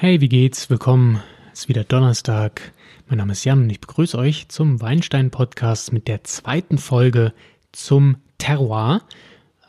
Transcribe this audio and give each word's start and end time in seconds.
Hey, 0.00 0.20
wie 0.20 0.28
geht's? 0.28 0.70
Willkommen. 0.70 1.20
Es 1.52 1.62
ist 1.62 1.68
wieder 1.68 1.82
Donnerstag. 1.82 2.72
Mein 3.08 3.18
Name 3.18 3.32
ist 3.32 3.44
Jan 3.44 3.62
und 3.62 3.70
ich 3.70 3.80
begrüße 3.80 4.16
euch 4.16 4.46
zum 4.46 4.80
Weinstein 4.80 5.32
Podcast 5.32 5.92
mit 5.92 6.06
der 6.06 6.22
zweiten 6.22 6.78
Folge 6.78 7.32
zum 7.72 8.18
Terroir. 8.38 9.02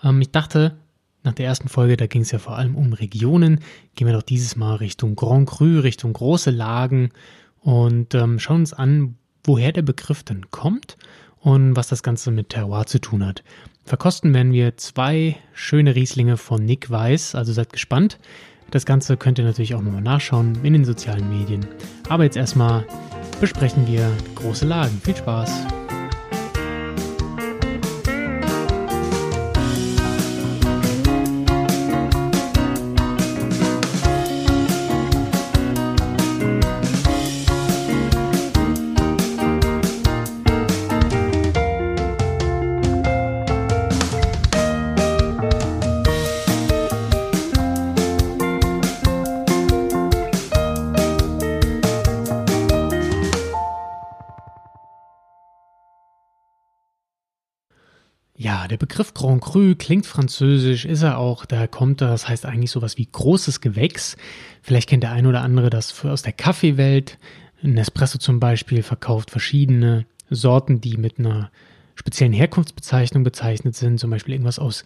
Ähm, 0.03 0.21
ich 0.21 0.29
dachte, 0.29 0.77
nach 1.23 1.33
der 1.33 1.47
ersten 1.47 1.67
Folge, 1.67 1.97
da 1.97 2.05
ging 2.05 2.21
es 2.21 2.29
ja 2.29 2.37
vor 2.37 2.55
allem 2.55 2.75
um 2.75 2.93
Regionen, 2.93 3.61
gehen 3.95 4.05
wir 4.05 4.13
doch 4.13 4.21
dieses 4.21 4.55
Mal 4.55 4.75
Richtung 4.75 5.15
Grand 5.15 5.49
Cru, 5.49 5.79
Richtung 5.79 6.13
große 6.13 6.51
Lagen 6.51 7.09
und 7.61 8.13
ähm, 8.13 8.37
schauen 8.37 8.57
uns 8.57 8.73
an, 8.73 9.15
woher 9.43 9.71
der 9.71 9.81
Begriff 9.81 10.21
denn 10.21 10.51
kommt 10.51 10.95
und 11.39 11.75
was 11.75 11.87
das 11.87 12.03
Ganze 12.03 12.29
mit 12.29 12.49
Terroir 12.49 12.85
zu 12.85 13.01
tun 13.01 13.25
hat. 13.25 13.43
Verkosten 13.83 14.31
werden 14.35 14.53
wir 14.53 14.77
zwei 14.77 15.37
schöne 15.53 15.95
Rieslinge 15.95 16.37
von 16.37 16.63
Nick 16.63 16.91
Weiß, 16.91 17.33
also 17.33 17.51
seid 17.51 17.73
gespannt. 17.73 18.19
Das 18.71 18.85
Ganze 18.85 19.17
könnt 19.17 19.39
ihr 19.39 19.45
natürlich 19.45 19.73
auch 19.75 19.81
nochmal 19.81 20.01
nachschauen 20.01 20.57
in 20.63 20.73
den 20.73 20.85
sozialen 20.85 21.29
Medien. 21.29 21.65
Aber 22.07 22.23
jetzt 22.23 22.37
erstmal 22.37 22.85
besprechen 23.41 23.87
wir 23.87 24.11
große 24.35 24.65
Lagen. 24.65 24.99
Viel 25.03 25.15
Spaß! 25.15 25.78
Der 58.69 58.77
Begriff 58.77 59.13
Grand 59.13 59.41
Cru 59.41 59.75
klingt 59.75 60.05
französisch, 60.05 60.85
ist 60.85 61.03
er 61.03 61.17
auch, 61.17 61.45
daher 61.45 61.67
kommt 61.67 62.01
er, 62.01 62.07
das 62.09 62.27
heißt 62.27 62.45
eigentlich 62.45 62.71
sowas 62.71 62.97
wie 62.97 63.07
großes 63.11 63.61
Gewächs. 63.61 64.15
Vielleicht 64.61 64.89
kennt 64.89 65.03
der 65.03 65.11
ein 65.11 65.25
oder 65.25 65.41
andere 65.41 65.69
das 65.69 66.05
aus 66.05 66.21
der 66.21 66.33
Kaffeewelt. 66.33 67.17
Nespresso 67.61 68.17
zum 68.17 68.39
Beispiel 68.39 68.83
verkauft 68.83 69.31
verschiedene 69.31 70.05
Sorten, 70.29 70.79
die 70.79 70.97
mit 70.97 71.19
einer 71.19 71.51
speziellen 71.95 72.33
Herkunftsbezeichnung 72.33 73.23
bezeichnet 73.23 73.75
sind, 73.75 73.99
zum 73.99 74.09
Beispiel 74.09 74.35
irgendwas 74.35 74.59
aus 74.59 74.85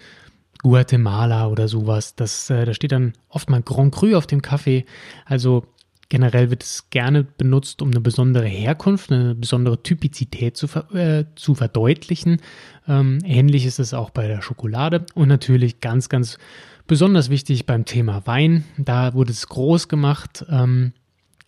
Guatemala 0.63 1.47
oder 1.47 1.67
sowas. 1.67 2.15
Das, 2.15 2.49
äh, 2.49 2.65
da 2.65 2.73
steht 2.73 2.91
dann 2.91 3.13
oft 3.29 3.49
mal 3.49 3.61
Grand 3.61 3.93
Cru 3.93 4.15
auf 4.15 4.25
dem 4.25 4.41
Kaffee. 4.41 4.85
Also 5.25 5.65
Generell 6.13 6.51
wird 6.51 6.61
es 6.61 6.91
gerne 6.91 7.23
benutzt, 7.23 7.81
um 7.81 7.89
eine 7.89 7.99
besondere 7.99 8.45
Herkunft, 8.45 9.11
eine 9.11 9.33
besondere 9.33 9.81
Typizität 9.81 10.55
zu, 10.55 10.67
ver 10.67 10.93
äh, 10.93 11.25
zu 11.33 11.55
verdeutlichen. 11.55 12.39
Ähm, 12.87 13.17
ähnlich 13.25 13.65
ist 13.65 13.79
es 13.79 13.95
auch 13.95 14.11
bei 14.11 14.27
der 14.27 14.43
Schokolade 14.43 15.07
und 15.15 15.27
natürlich 15.27 15.79
ganz, 15.79 16.09
ganz 16.09 16.37
besonders 16.85 17.31
wichtig 17.31 17.65
beim 17.65 17.85
Thema 17.85 18.27
Wein. 18.27 18.63
Da 18.77 19.15
wurde 19.15 19.31
es 19.31 19.47
groß 19.47 19.87
gemacht. 19.87 20.45
Ähm, 20.51 20.93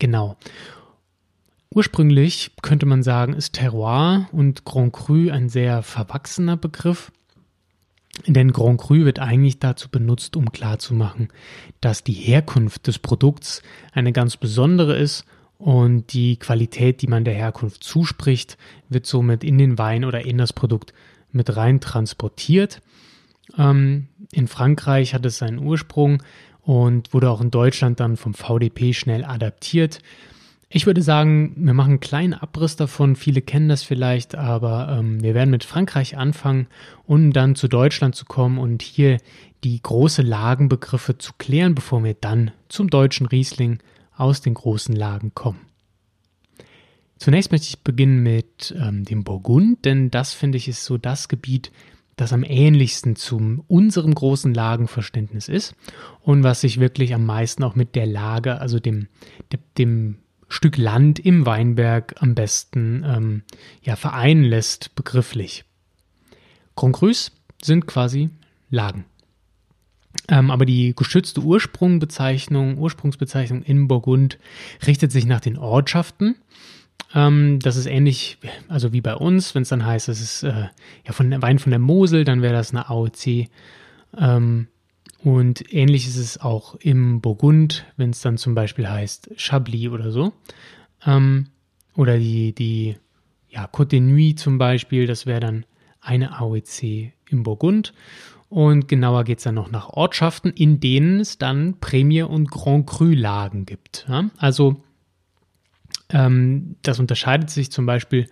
genau. 0.00 0.36
Ursprünglich 1.72 2.50
könnte 2.60 2.86
man 2.86 3.04
sagen, 3.04 3.34
ist 3.34 3.52
Terroir 3.52 4.28
und 4.32 4.64
Grand 4.64 4.92
Cru 4.92 5.30
ein 5.30 5.48
sehr 5.48 5.84
verwachsener 5.84 6.56
Begriff. 6.56 7.12
Denn 8.26 8.52
Grand 8.52 8.80
Cru 8.80 9.04
wird 9.04 9.18
eigentlich 9.18 9.58
dazu 9.58 9.88
benutzt, 9.88 10.36
um 10.36 10.50
klarzumachen, 10.50 11.28
dass 11.80 12.02
die 12.02 12.12
Herkunft 12.12 12.86
des 12.86 12.98
Produkts 12.98 13.62
eine 13.92 14.12
ganz 14.12 14.36
besondere 14.36 14.96
ist 14.96 15.24
und 15.58 16.12
die 16.12 16.36
Qualität, 16.36 17.02
die 17.02 17.06
man 17.06 17.24
der 17.24 17.34
Herkunft 17.34 17.84
zuspricht, 17.84 18.58
wird 18.88 19.06
somit 19.06 19.44
in 19.44 19.58
den 19.58 19.78
Wein 19.78 20.04
oder 20.04 20.24
in 20.24 20.38
das 20.38 20.52
Produkt 20.52 20.92
mit 21.32 21.56
rein 21.56 21.80
transportiert. 21.80 22.82
Ähm, 23.56 24.08
in 24.32 24.48
Frankreich 24.48 25.14
hat 25.14 25.24
es 25.24 25.38
seinen 25.38 25.58
Ursprung 25.58 26.22
und 26.62 27.14
wurde 27.14 27.30
auch 27.30 27.40
in 27.40 27.50
Deutschland 27.50 28.00
dann 28.00 28.16
vom 28.16 28.34
VDP 28.34 28.92
schnell 28.92 29.24
adaptiert. 29.24 30.00
Ich 30.68 30.86
würde 30.86 31.02
sagen, 31.02 31.54
wir 31.56 31.74
machen 31.74 31.90
einen 31.90 32.00
kleinen 32.00 32.34
Abriss 32.34 32.74
davon. 32.74 33.14
Viele 33.14 33.40
kennen 33.40 33.68
das 33.68 33.84
vielleicht, 33.84 34.34
aber 34.34 34.96
ähm, 34.98 35.22
wir 35.22 35.34
werden 35.34 35.50
mit 35.50 35.62
Frankreich 35.62 36.16
anfangen, 36.16 36.66
um 37.04 37.32
dann 37.32 37.54
zu 37.54 37.68
Deutschland 37.68 38.16
zu 38.16 38.24
kommen 38.24 38.58
und 38.58 38.82
hier 38.82 39.18
die 39.62 39.80
große 39.80 40.22
Lagenbegriffe 40.22 41.18
zu 41.18 41.32
klären, 41.38 41.74
bevor 41.74 42.02
wir 42.02 42.14
dann 42.14 42.50
zum 42.68 42.90
deutschen 42.90 43.26
Riesling 43.26 43.78
aus 44.16 44.40
den 44.40 44.54
großen 44.54 44.94
Lagen 44.94 45.34
kommen. 45.34 45.60
Zunächst 47.16 47.52
möchte 47.52 47.68
ich 47.68 47.80
beginnen 47.80 48.22
mit 48.22 48.74
ähm, 48.78 49.04
dem 49.04 49.22
Burgund, 49.22 49.84
denn 49.84 50.10
das 50.10 50.34
finde 50.34 50.58
ich 50.58 50.68
ist 50.68 50.84
so 50.84 50.98
das 50.98 51.28
Gebiet, 51.28 51.70
das 52.16 52.32
am 52.32 52.42
ähnlichsten 52.42 53.14
zu 53.14 53.62
unserem 53.68 54.14
großen 54.14 54.52
Lagenverständnis 54.52 55.48
ist 55.48 55.74
und 56.22 56.42
was 56.42 56.62
sich 56.62 56.80
wirklich 56.80 57.14
am 57.14 57.24
meisten 57.24 57.62
auch 57.62 57.74
mit 57.74 57.94
der 57.94 58.06
Lage, 58.06 58.60
also 58.60 58.80
dem, 58.80 59.08
dem 59.78 60.18
Stück 60.48 60.76
Land 60.76 61.18
im 61.18 61.46
Weinberg 61.46 62.14
am 62.20 62.34
besten 62.34 63.04
ähm, 63.06 63.42
ja, 63.82 63.96
vereinen 63.96 64.44
lässt, 64.44 64.94
begrifflich. 64.94 65.64
Grand 66.76 67.32
sind 67.62 67.86
quasi 67.86 68.30
Lagen. 68.70 69.04
Ähm, 70.28 70.50
aber 70.50 70.66
die 70.66 70.94
geschützte 70.94 71.40
Ursprungbezeichnung, 71.40 72.78
Ursprungsbezeichnung 72.78 73.62
in 73.62 73.88
Burgund 73.88 74.38
richtet 74.86 75.12
sich 75.12 75.26
nach 75.26 75.40
den 75.40 75.58
Ortschaften. 75.58 76.36
Ähm, 77.14 77.58
das 77.60 77.76
ist 77.76 77.86
ähnlich, 77.86 78.38
also 78.68 78.92
wie 78.92 79.00
bei 79.00 79.14
uns, 79.14 79.54
wenn 79.54 79.62
es 79.62 79.68
dann 79.68 79.84
heißt, 79.84 80.08
es 80.08 80.20
ist 80.20 80.42
äh, 80.42 80.68
ja 81.04 81.12
von 81.12 81.42
Wein 81.42 81.58
von 81.58 81.70
der 81.70 81.78
Mosel, 81.78 82.24
dann 82.24 82.42
wäre 82.42 82.54
das 82.54 82.70
eine 82.70 82.88
AOC. 82.88 83.48
Ähm, 84.18 84.68
und 85.22 85.72
ähnlich 85.72 86.06
ist 86.06 86.16
es 86.16 86.40
auch 86.40 86.74
im 86.76 87.20
Burgund, 87.20 87.86
wenn 87.96 88.10
es 88.10 88.20
dann 88.20 88.38
zum 88.38 88.54
Beispiel 88.54 88.88
heißt 88.88 89.30
Chablis 89.36 89.88
oder 89.88 90.10
so. 90.10 90.32
Ähm, 91.04 91.48
oder 91.96 92.18
die, 92.18 92.54
die 92.54 92.96
ja, 93.48 93.66
Côte 93.66 93.86
de 93.86 94.00
Nuit 94.00 94.38
zum 94.38 94.58
Beispiel, 94.58 95.06
das 95.06 95.26
wäre 95.26 95.40
dann 95.40 95.64
eine 96.00 96.38
AOC 96.38 97.12
im 97.30 97.42
Burgund. 97.42 97.92
Und 98.48 98.86
genauer 98.86 99.24
geht 99.24 99.38
es 99.38 99.44
dann 99.44 99.56
noch 99.56 99.70
nach 99.70 99.88
Ortschaften, 99.88 100.52
in 100.52 100.78
denen 100.78 101.20
es 101.20 101.38
dann 101.38 101.80
Prämie- 101.80 102.22
und 102.22 102.50
Grand 102.50 102.86
Cru-Lagen 102.86 103.66
gibt. 103.66 104.06
Ja? 104.08 104.30
Also 104.36 104.82
ähm, 106.10 106.76
das 106.82 107.00
unterscheidet 107.00 107.50
sich 107.50 107.72
zum 107.72 107.86
Beispiel 107.86 108.28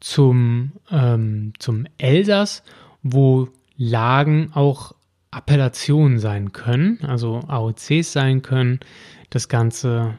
zum, 0.00 0.72
ähm, 0.90 1.54
zum 1.58 1.86
Elsass, 1.96 2.62
wo 3.02 3.48
Lagen 3.78 4.50
auch 4.52 4.95
Appellationen 5.36 6.18
sein 6.18 6.52
können, 6.52 6.98
also 7.02 7.40
AOCs 7.46 8.10
sein 8.10 8.40
können. 8.40 8.80
Das 9.28 9.48
Ganze 9.48 10.18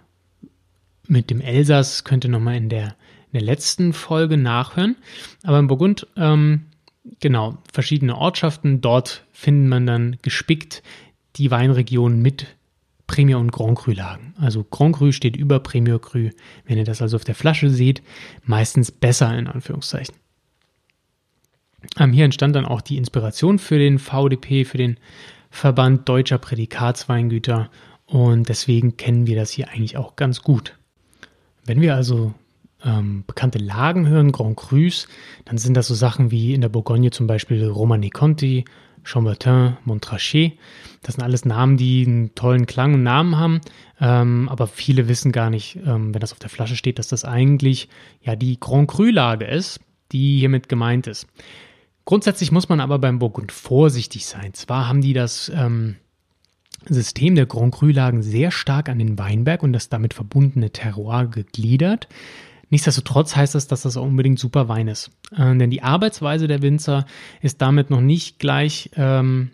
mit 1.07 1.31
dem 1.31 1.41
Elsass 1.41 2.03
könnt 2.03 2.23
ihr 2.23 2.29
nochmal 2.29 2.55
in 2.55 2.69
der, 2.69 2.95
in 3.31 3.33
der 3.33 3.41
letzten 3.41 3.93
Folge 3.93 4.37
nachhören. 4.37 4.95
Aber 5.43 5.57
in 5.57 5.67
Burgund, 5.67 6.05
ähm, 6.17 6.67
genau, 7.19 7.57
verschiedene 7.73 8.15
Ortschaften, 8.15 8.81
dort 8.81 9.25
findet 9.31 9.69
man 9.69 9.87
dann 9.87 10.17
gespickt 10.21 10.83
die 11.37 11.49
Weinregion 11.49 12.21
mit 12.21 12.45
Premier 13.07 13.39
und 13.39 13.51
Grand 13.51 13.77
Cru 13.77 13.93
Lagen. 13.93 14.35
Also 14.37 14.63
Grand 14.63 14.97
Cru 14.97 15.11
steht 15.11 15.35
über 15.35 15.59
Premier 15.59 15.97
Cru. 15.97 16.29
Wenn 16.65 16.77
ihr 16.77 16.83
das 16.83 17.01
also 17.01 17.15
auf 17.15 17.23
der 17.23 17.35
Flasche 17.35 17.71
seht, 17.71 18.03
meistens 18.43 18.91
besser 18.91 19.35
in 19.35 19.47
Anführungszeichen. 19.47 20.15
Ähm, 21.99 22.11
hier 22.13 22.25
entstand 22.25 22.55
dann 22.55 22.65
auch 22.65 22.81
die 22.81 22.97
Inspiration 22.97 23.59
für 23.59 23.79
den 23.79 23.99
VDP, 23.99 24.65
für 24.65 24.77
den 24.77 24.97
Verband 25.49 26.07
Deutscher 26.07 26.37
Prädikatsweingüter 26.37 27.69
und 28.05 28.49
deswegen 28.49 28.97
kennen 28.97 29.27
wir 29.27 29.35
das 29.35 29.51
hier 29.51 29.69
eigentlich 29.69 29.97
auch 29.97 30.15
ganz 30.15 30.41
gut. 30.41 30.77
Wenn 31.65 31.81
wir 31.81 31.95
also 31.95 32.33
ähm, 32.83 33.23
bekannte 33.27 33.59
Lagen 33.59 34.07
hören, 34.07 34.31
Grand 34.31 34.55
Crus, 34.55 35.07
dann 35.45 35.57
sind 35.57 35.75
das 35.75 35.87
so 35.87 35.93
Sachen 35.93 36.31
wie 36.31 36.53
in 36.53 36.61
der 36.61 36.69
Bourgogne 36.69 37.11
zum 37.11 37.27
Beispiel 37.27 37.65
Romani 37.65 38.09
Conti, 38.09 38.65
Chambertin, 39.03 39.77
Montrachet. 39.85 40.57
Das 41.01 41.15
sind 41.15 41.23
alles 41.23 41.45
Namen, 41.45 41.77
die 41.77 42.05
einen 42.05 42.35
tollen 42.35 42.65
Klang 42.65 42.93
und 42.93 43.03
Namen 43.03 43.37
haben, 43.37 43.61
ähm, 43.99 44.49
aber 44.49 44.67
viele 44.67 45.07
wissen 45.07 45.31
gar 45.31 45.49
nicht, 45.49 45.77
ähm, 45.85 46.13
wenn 46.13 46.19
das 46.19 46.33
auf 46.33 46.39
der 46.39 46.49
Flasche 46.49 46.75
steht, 46.75 46.99
dass 46.99 47.07
das 47.07 47.25
eigentlich 47.25 47.89
ja 48.21 48.35
die 48.35 48.59
Grand 48.59 48.89
Cru-Lage 48.89 49.45
ist, 49.45 49.79
die 50.11 50.39
hiermit 50.39 50.69
gemeint 50.69 51.07
ist. 51.07 51.27
Grundsätzlich 52.07 52.53
muss 52.53 52.69
man 52.69 52.79
aber 52.79 52.99
beim 52.99 53.19
Burgund 53.19 53.51
vorsichtig 53.51 54.27
sein. 54.27 54.53
Zwar 54.53 54.87
haben 54.87 55.01
die 55.01 55.11
das 55.11 55.51
ähm, 55.53 55.97
System 56.85 57.35
der 57.35 57.47
Grand 57.47 57.75
Cru-Lagen 57.75 58.23
sehr 58.23 58.51
stark 58.51 58.87
an 58.87 58.97
den 58.97 59.19
Weinberg 59.19 59.61
und 59.61 59.73
das 59.73 59.89
damit 59.89 60.13
verbundene 60.13 60.69
Terroir 60.69 61.25
gegliedert. 61.27 62.07
Nichtsdestotrotz 62.69 63.35
heißt 63.35 63.55
das, 63.55 63.67
dass 63.67 63.81
das 63.81 63.97
auch 63.97 64.05
unbedingt 64.05 64.39
super 64.39 64.69
Wein 64.69 64.87
ist. 64.87 65.11
Äh, 65.35 65.57
denn 65.57 65.69
die 65.69 65.83
Arbeitsweise 65.83 66.47
der 66.47 66.61
Winzer 66.61 67.05
ist 67.41 67.61
damit 67.61 67.89
noch 67.89 67.99
nicht 67.99 68.39
gleich 68.39 68.89
ähm, 68.95 69.49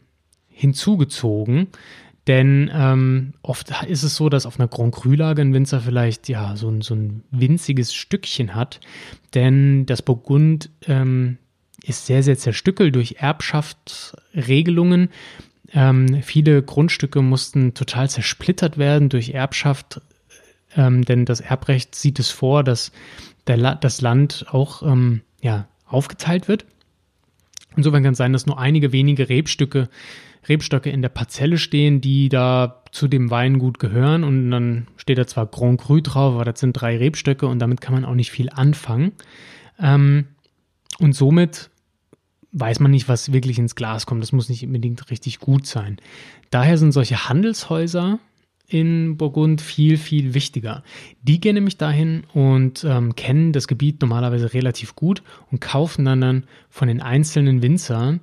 hinzugezogen. 0.48 1.70
Denn 2.28 2.70
ähm, 2.72 3.34
oft 3.42 3.74
ist 3.88 4.04
es 4.04 4.16
so, 4.16 4.30
dass 4.30 4.46
auf 4.46 4.60
einer 4.60 4.68
Grand 4.68 4.94
Cru-Lage 4.94 5.42
ein 5.42 5.56
Winzer 5.56 5.82
vielleicht 5.82 6.30
ja 6.30 6.56
so 6.56 6.70
ein, 6.70 6.82
so 6.82 6.94
ein 6.94 7.24
winziges 7.32 7.96
Stückchen 7.96 8.54
hat. 8.54 8.80
Denn 9.34 9.88
das 9.88 10.04
Burgund 10.04 10.70
ähm, 10.86 11.40
ist 11.82 12.06
sehr, 12.06 12.24
sehr 12.24 12.38
zerstückelt 12.38 12.96
durch 12.96 13.16
Erbschaftsregelungen. 13.20 15.10
Ähm, 15.74 16.22
viele 16.22 16.62
Grundstücke 16.62 17.22
mussten 17.22 17.74
total 17.74 18.10
zersplittert 18.10 18.78
werden 18.78 19.10
durch 19.10 19.32
Erbschaft, 19.32 20.02
ähm, 20.76 21.04
denn 21.04 21.26
das 21.26 21.42
Erbrecht 21.42 21.96
sieht 21.96 22.20
es 22.20 22.30
vor, 22.30 22.64
dass 22.64 22.92
der, 23.48 23.76
das 23.76 24.02
Land 24.02 24.46
auch 24.50 24.84
ähm, 24.84 25.22
ja, 25.42 25.68
aufgeteilt 25.86 26.48
wird. 26.48 26.66
Insofern 27.76 28.04
kann 28.04 28.14
es 28.14 28.18
sein, 28.18 28.34
dass 28.34 28.46
nur 28.46 28.60
einige 28.60 28.92
wenige 28.92 29.30
Rebstücke, 29.30 29.90
Rebstöcke 30.48 30.90
in 30.90 31.02
der 31.02 31.10
Parzelle 31.10 31.58
stehen, 31.58 32.02
die 32.02 32.30
da 32.30 32.84
zu 32.92 33.08
dem 33.08 33.32
Weingut 33.32 33.80
gehören. 33.80 34.24
Und 34.24 34.52
dann 34.52 34.88
steht 34.98 35.18
da 35.18 35.26
zwar 35.26 35.48
Grand 35.48 35.82
Cru 35.82 36.02
drauf, 36.02 36.36
aber 36.36 36.46
das 36.46 36.60
sind 36.60 36.74
drei 36.74 36.98
Rebstöcke 36.98 37.48
und 37.48 37.60
damit 37.60 37.82
kann 37.82 37.94
man 37.94 38.06
auch 38.06 38.14
nicht 38.14 38.32
viel 38.32 38.50
anfangen. 38.50 39.14
Ähm, 39.80 40.28
und 41.00 41.14
somit 41.14 41.70
weiß 42.54 42.80
man 42.80 42.92
nicht, 42.92 43.10
was 43.10 43.34
wirklich 43.34 43.58
ins 43.58 43.76
Glas 43.76 44.06
kommt. 44.06 44.22
Das 44.22 44.32
muss 44.32 44.50
nicht 44.50 44.66
unbedingt 44.66 45.10
richtig 45.10 45.40
gut 45.40 45.66
sein. 45.66 45.98
Daher 46.52 46.78
sind 46.78 46.92
solche 46.92 47.28
Handelshäuser 47.28 48.20
in 48.68 49.18
Burgund 49.18 49.62
viel, 49.62 49.98
viel 49.98 50.34
wichtiger. 50.34 50.84
Die 51.22 51.40
gehen 51.40 51.56
nämlich 51.56 51.78
dahin 51.78 52.24
und 52.34 52.84
ähm, 52.84 53.16
kennen 53.16 53.52
das 53.52 53.68
Gebiet 53.68 54.02
normalerweise 54.02 54.54
relativ 54.54 54.96
gut 54.96 55.22
und 55.52 55.62
kaufen 55.62 56.06
dann, 56.06 56.22
dann 56.22 56.44
von 56.70 56.88
den 56.88 57.02
einzelnen 57.02 57.62
Winzern, 57.62 58.22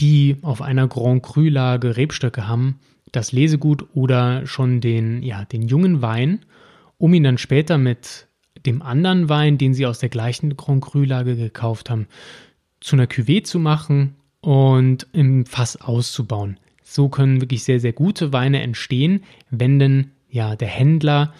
die 0.00 0.36
auf 0.42 0.62
einer 0.62 0.88
Grand 0.88 1.22
Cru-Lage 1.22 1.96
Rebstöcke 1.96 2.48
haben, 2.48 2.80
das 3.12 3.32
Lesegut 3.32 3.86
oder 3.94 4.46
schon 4.46 4.80
den, 4.80 5.22
ja, 5.22 5.44
den 5.44 5.62
jungen 5.62 6.02
Wein, 6.02 6.44
um 6.98 7.12
ihn 7.14 7.24
dann 7.24 7.38
später 7.38 7.78
mit 7.78 8.26
dem 8.66 8.82
anderen 8.82 9.28
Wein, 9.28 9.58
den 9.58 9.74
sie 9.74 9.86
aus 9.86 9.98
der 9.98 10.08
gleichen 10.08 10.56
Grand 10.56 10.82
Cru-Lage 10.82 11.36
gekauft 11.36 11.90
haben, 11.90 12.06
zu 12.80 12.96
einer 12.96 13.06
Cuvée 13.06 13.44
zu 13.44 13.58
machen 13.58 14.16
und 14.40 15.06
im 15.12 15.46
Fass 15.46 15.76
auszubauen. 15.80 16.58
So 16.82 17.08
können 17.08 17.40
wirklich 17.40 17.64
sehr, 17.64 17.80
sehr 17.80 17.92
gute 17.92 18.32
Weine 18.32 18.60
entstehen, 18.62 19.22
wenn 19.50 19.78
denn 19.78 20.10
ja 20.28 20.56
der 20.56 20.68
Händler 20.68 21.32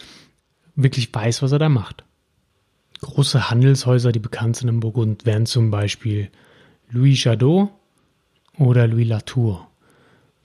wirklich 0.75 1.13
weiß, 1.13 1.43
was 1.43 1.53
er 1.53 1.59
da 1.59 1.69
macht. 1.69 2.05
Große 3.01 3.51
Handelshäuser, 3.51 4.13
die 4.13 4.21
bekannt 4.21 4.57
sind 4.57 4.69
im 4.69 4.81
Burgund, 4.81 5.27
wären 5.27 5.47
zum 5.47 5.71
Beispiel 5.71 6.31
Louis 6.91 7.23
Jadot 7.23 7.71
oder 8.57 8.87
Louis 8.87 9.09
Latour. 9.09 9.69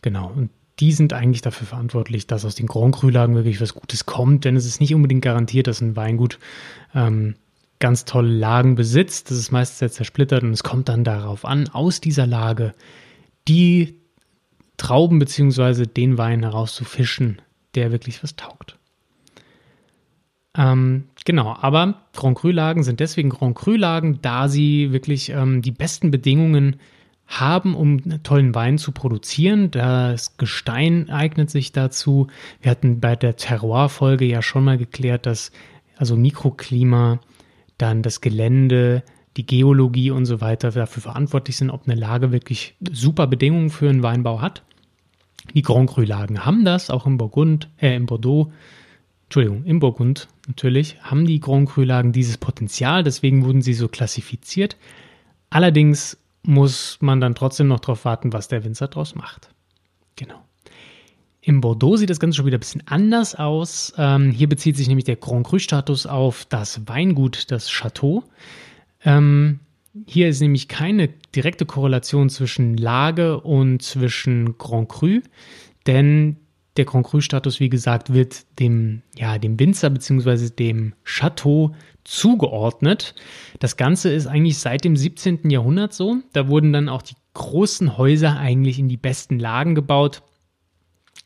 Genau. 0.01 0.31
Und 0.35 0.49
die 0.79 0.91
sind 0.91 1.13
eigentlich 1.13 1.41
dafür 1.41 1.67
verantwortlich, 1.67 2.27
dass 2.27 2.45
aus 2.45 2.55
den 2.55 2.67
Grand 2.67 2.95
Cru-Lagen 2.95 3.35
wirklich 3.35 3.59
was 3.61 3.73
Gutes 3.73 4.05
kommt, 4.05 4.45
denn 4.45 4.55
es 4.55 4.65
ist 4.65 4.79
nicht 4.79 4.93
unbedingt 4.93 5.23
garantiert, 5.23 5.67
dass 5.67 5.81
ein 5.81 5.95
Weingut 5.95 6.37
ähm, 6.93 7.35
ganz 7.79 8.05
tolle 8.05 8.29
Lagen 8.29 8.75
besitzt. 8.75 9.31
Das 9.31 9.37
ist 9.37 9.51
meistens 9.51 9.79
sehr 9.79 9.91
zersplittert 9.91 10.43
und 10.43 10.51
es 10.51 10.63
kommt 10.63 10.89
dann 10.89 11.03
darauf 11.03 11.45
an, 11.45 11.69
aus 11.69 11.99
dieser 11.99 12.27
Lage 12.27 12.73
die 13.47 13.95
Trauben 14.77 15.17
bzw. 15.17 15.85
den 15.85 16.17
Wein 16.17 16.43
herauszufischen, 16.43 17.41
der 17.73 17.91
wirklich 17.91 18.21
was 18.21 18.35
taugt. 18.35 18.77
Ähm, 20.55 21.05
genau, 21.25 21.55
aber 21.59 22.01
Grand 22.13 22.37
Cru-Lagen 22.37 22.83
sind 22.83 22.99
deswegen 22.99 23.29
Grand 23.29 23.55
Cru-Lagen, 23.55 24.19
da 24.21 24.47
sie 24.47 24.91
wirklich 24.91 25.29
ähm, 25.29 25.61
die 25.61 25.71
besten 25.71 26.11
Bedingungen 26.11 26.77
haben, 27.27 27.75
um 27.75 28.23
tollen 28.23 28.55
Wein 28.55 28.77
zu 28.77 28.91
produzieren. 28.91 29.69
Das 29.69 30.37
Gestein 30.37 31.09
eignet 31.09 31.49
sich 31.49 31.73
dazu. 31.73 32.27
Wir 32.61 32.71
hatten 32.71 32.99
bei 32.99 33.15
der 33.15 33.35
Terroir-Folge 33.35 34.25
ja 34.25 34.41
schon 34.41 34.63
mal 34.63 34.77
geklärt, 34.77 35.25
dass 35.25 35.51
also 35.97 36.15
Mikroklima, 36.15 37.19
dann 37.77 38.01
das 38.01 38.21
Gelände, 38.21 39.03
die 39.35 39.45
Geologie 39.45 40.11
und 40.11 40.25
so 40.25 40.41
weiter 40.41 40.71
dafür 40.71 41.03
verantwortlich 41.03 41.57
sind, 41.57 41.69
ob 41.69 41.87
eine 41.87 41.99
Lage 41.99 42.31
wirklich 42.31 42.75
super 42.91 43.27
Bedingungen 43.27 43.69
für 43.69 43.89
einen 43.89 44.03
Weinbau 44.03 44.41
hat. 44.41 44.63
Die 45.53 45.61
Grand 45.61 45.89
Cru-Lagen 45.89 46.45
haben 46.45 46.65
das, 46.65 46.89
auch 46.89 47.05
im 47.05 47.17
Burgund, 47.17 47.69
äh, 47.77 47.95
im 47.95 48.05
Bordeaux, 48.05 48.51
Entschuldigung, 49.25 49.63
im 49.65 49.79
Burgund 49.79 50.27
natürlich, 50.47 50.97
haben 51.01 51.25
die 51.25 51.39
Grand 51.39 51.69
Cru-Lagen 51.69 52.11
dieses 52.11 52.37
Potenzial, 52.37 53.03
deswegen 53.03 53.45
wurden 53.45 53.61
sie 53.61 53.73
so 53.73 53.87
klassifiziert. 53.87 54.77
Allerdings 55.49 56.17
muss 56.43 56.97
man 57.01 57.19
dann 57.19 57.35
trotzdem 57.35 57.67
noch 57.67 57.79
darauf 57.79 58.05
warten, 58.05 58.33
was 58.33 58.47
der 58.47 58.63
Winzer 58.63 58.87
daraus 58.87 59.15
macht. 59.15 59.49
Genau. 60.15 60.41
Im 61.41 61.61
Bordeaux 61.61 61.95
sieht 61.95 62.09
das 62.09 62.19
Ganze 62.19 62.35
schon 62.35 62.45
wieder 62.45 62.57
ein 62.57 62.61
bisschen 62.61 62.85
anders 62.87 63.35
aus. 63.35 63.93
Ähm, 63.97 64.31
hier 64.31 64.49
bezieht 64.49 64.75
sich 64.75 64.87
nämlich 64.87 65.05
der 65.05 65.15
Grand 65.15 65.47
Cru-Status 65.47 66.05
auf 66.05 66.45
das 66.45 66.87
Weingut, 66.87 67.51
das 67.51 67.69
Chateau. 67.69 68.23
Ähm, 69.05 69.59
hier 70.05 70.27
ist 70.27 70.41
nämlich 70.41 70.67
keine 70.67 71.09
direkte 71.35 71.65
Korrelation 71.65 72.29
zwischen 72.29 72.75
Lage 72.77 73.39
und 73.39 73.81
zwischen 73.81 74.57
Grand 74.57 74.89
Cru, 74.89 75.21
denn 75.87 76.37
der 76.75 76.85
Grand 76.85 77.07
Cru-Status, 77.07 77.59
wie 77.59 77.69
gesagt, 77.69 78.13
wird 78.13 78.45
dem, 78.59 79.01
ja, 79.15 79.37
dem 79.39 79.59
Winzer 79.59 79.89
bzw. 79.89 80.49
dem 80.49 80.93
Chateau 81.03 81.73
zugeordnet. 82.07 83.13
Das 83.59 83.75
Ganze 83.75 84.11
ist 84.11 84.27
eigentlich 84.27 84.59
seit 84.59 84.85
dem 84.85 84.95
17. 84.95 85.49
Jahrhundert 85.49 85.93
so. 85.93 86.17
Da 86.31 86.47
wurden 86.47 86.71
dann 86.71 86.87
auch 86.87 87.01
die 87.01 87.15
großen 87.33 87.97
Häuser 87.97 88.37
eigentlich 88.37 88.79
in 88.79 88.87
die 88.87 88.97
besten 88.97 89.39
Lagen 89.39 89.75
gebaut. 89.75 90.23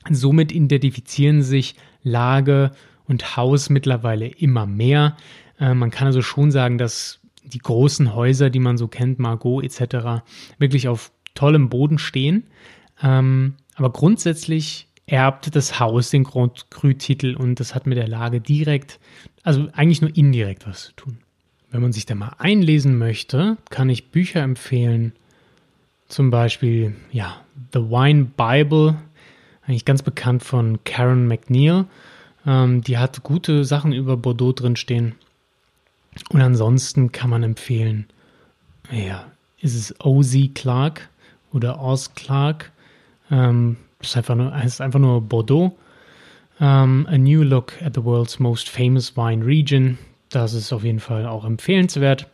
Somit 0.10 0.52
identifizieren 0.52 1.44
sich 1.44 1.76
Lage 2.02 2.72
und 3.06 3.38
Haus 3.38 3.70
mittlerweile 3.70 4.28
immer 4.28 4.66
mehr. 4.66 5.18
Äh, 5.60 5.76
man 5.76 5.92
kann 5.92 6.08
also 6.08 6.24
schon 6.24 6.50
sagen, 6.50 6.80
dass 6.80 7.20
die 7.44 7.60
großen 7.60 8.16
Häuser, 8.16 8.50
die 8.50 8.60
man 8.60 8.78
so 8.78 8.88
kennt, 8.88 9.20
Margot 9.20 9.64
etc., 9.64 10.24
wirklich 10.58 10.88
auf 10.88 11.12
tollem 11.36 11.70
Boden 11.70 12.00
stehen. 12.00 12.48
Ähm, 13.04 13.56
aber 13.76 13.92
grundsätzlich 13.92 14.88
erbt 15.12 15.54
das 15.56 15.80
Haus 15.80 16.10
den 16.10 16.24
Grand 16.24 16.72
Cru-Titel 16.72 17.36
und 17.36 17.60
das 17.60 17.76
hat 17.76 17.86
mit 17.86 17.98
der 17.98 18.08
Lage 18.08 18.40
direkt, 18.40 19.00
also 19.44 19.68
eigentlich 19.74 20.02
nur 20.02 20.16
indirekt 20.16 20.66
was 20.66 20.86
zu 20.86 20.94
tun. 20.94 21.18
Wenn 21.70 21.82
man 21.82 21.92
sich 21.92 22.06
da 22.06 22.16
mal 22.16 22.36
einlesen 22.38 22.98
möchte, 22.98 23.58
kann 23.70 23.90
ich 23.90 24.12
Bücher 24.12 24.42
empfehlen. 24.42 25.12
Zum 26.08 26.32
Beispiel, 26.32 26.96
ja, 27.12 27.42
The 27.74 27.80
Wine 27.80 28.26
Bible, 28.38 28.98
eigentlich 29.66 29.86
ganz 29.86 30.02
bekannt 30.02 30.44
von 30.44 30.82
Karen 30.86 31.28
McNeil. 31.28 31.86
Ähm, 32.46 32.82
die 32.82 32.98
hat 32.98 33.24
gute 33.24 33.66
Sachen 33.66 33.92
über 33.92 34.16
Bordeaux 34.16 34.54
drinstehen. 34.54 35.16
Und 36.30 36.42
ansonsten 36.42 37.12
kann 37.12 37.30
man 37.30 37.44
empfehlen, 37.44 38.08
ja, 38.90 39.30
ist 39.60 39.76
es 39.76 39.94
O.Z. 40.00 40.56
Clark 40.56 41.10
oder 41.52 41.82
Oz 41.82 42.14
Clark. 42.16 42.72
Ähm, 43.30 43.78
ist 44.04 44.30
nur, 44.30 44.54
heißt 44.54 44.82
einfach 44.82 45.00
nur 45.00 45.22
Bordeaux. 45.22 45.78
Um, 46.60 46.68
ähm, 46.68 47.08
a 47.10 47.18
New 47.18 47.42
Look 47.42 47.74
at 47.82 47.96
the 47.96 48.04
World's 48.04 48.38
Most 48.38 48.70
Famous 48.70 49.18
Wine 49.18 49.44
Region. 49.44 49.98
Das 50.30 50.54
ist 50.54 50.72
auf 50.72 50.84
jeden 50.84 51.00
Fall 51.00 51.26
auch 51.26 51.44
empfehlenswert. 51.44 52.28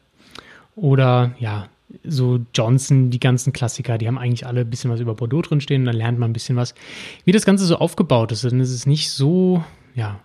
Oder 0.76 1.34
ja, 1.40 1.70
so 2.04 2.40
Johnson, 2.54 3.10
die 3.10 3.20
ganzen 3.20 3.54
Klassiker, 3.54 3.98
die 3.98 4.08
haben 4.08 4.18
eigentlich 4.18 4.46
alle 4.46 4.62
ein 4.62 4.70
bisschen 4.70 4.92
was 4.92 5.00
über 5.00 5.16
Bordeaux 5.16 5.42
drinstehen. 5.42 5.86
Dann 5.86 5.96
lernt 5.96 6.20
man 6.20 6.32
ein 6.32 6.34
bisschen 6.34 6.58
was, 6.58 6.76
wie 7.24 7.32
das 7.32 7.46
Ganze 7.46 7.66
so 7.66 7.78
aufgebaut 7.78 8.32
ist. 8.32 8.44
Ist 8.44 8.54
es 8.54 8.86
nicht 8.86 9.12
so, 9.12 9.64
ja, 9.96 10.20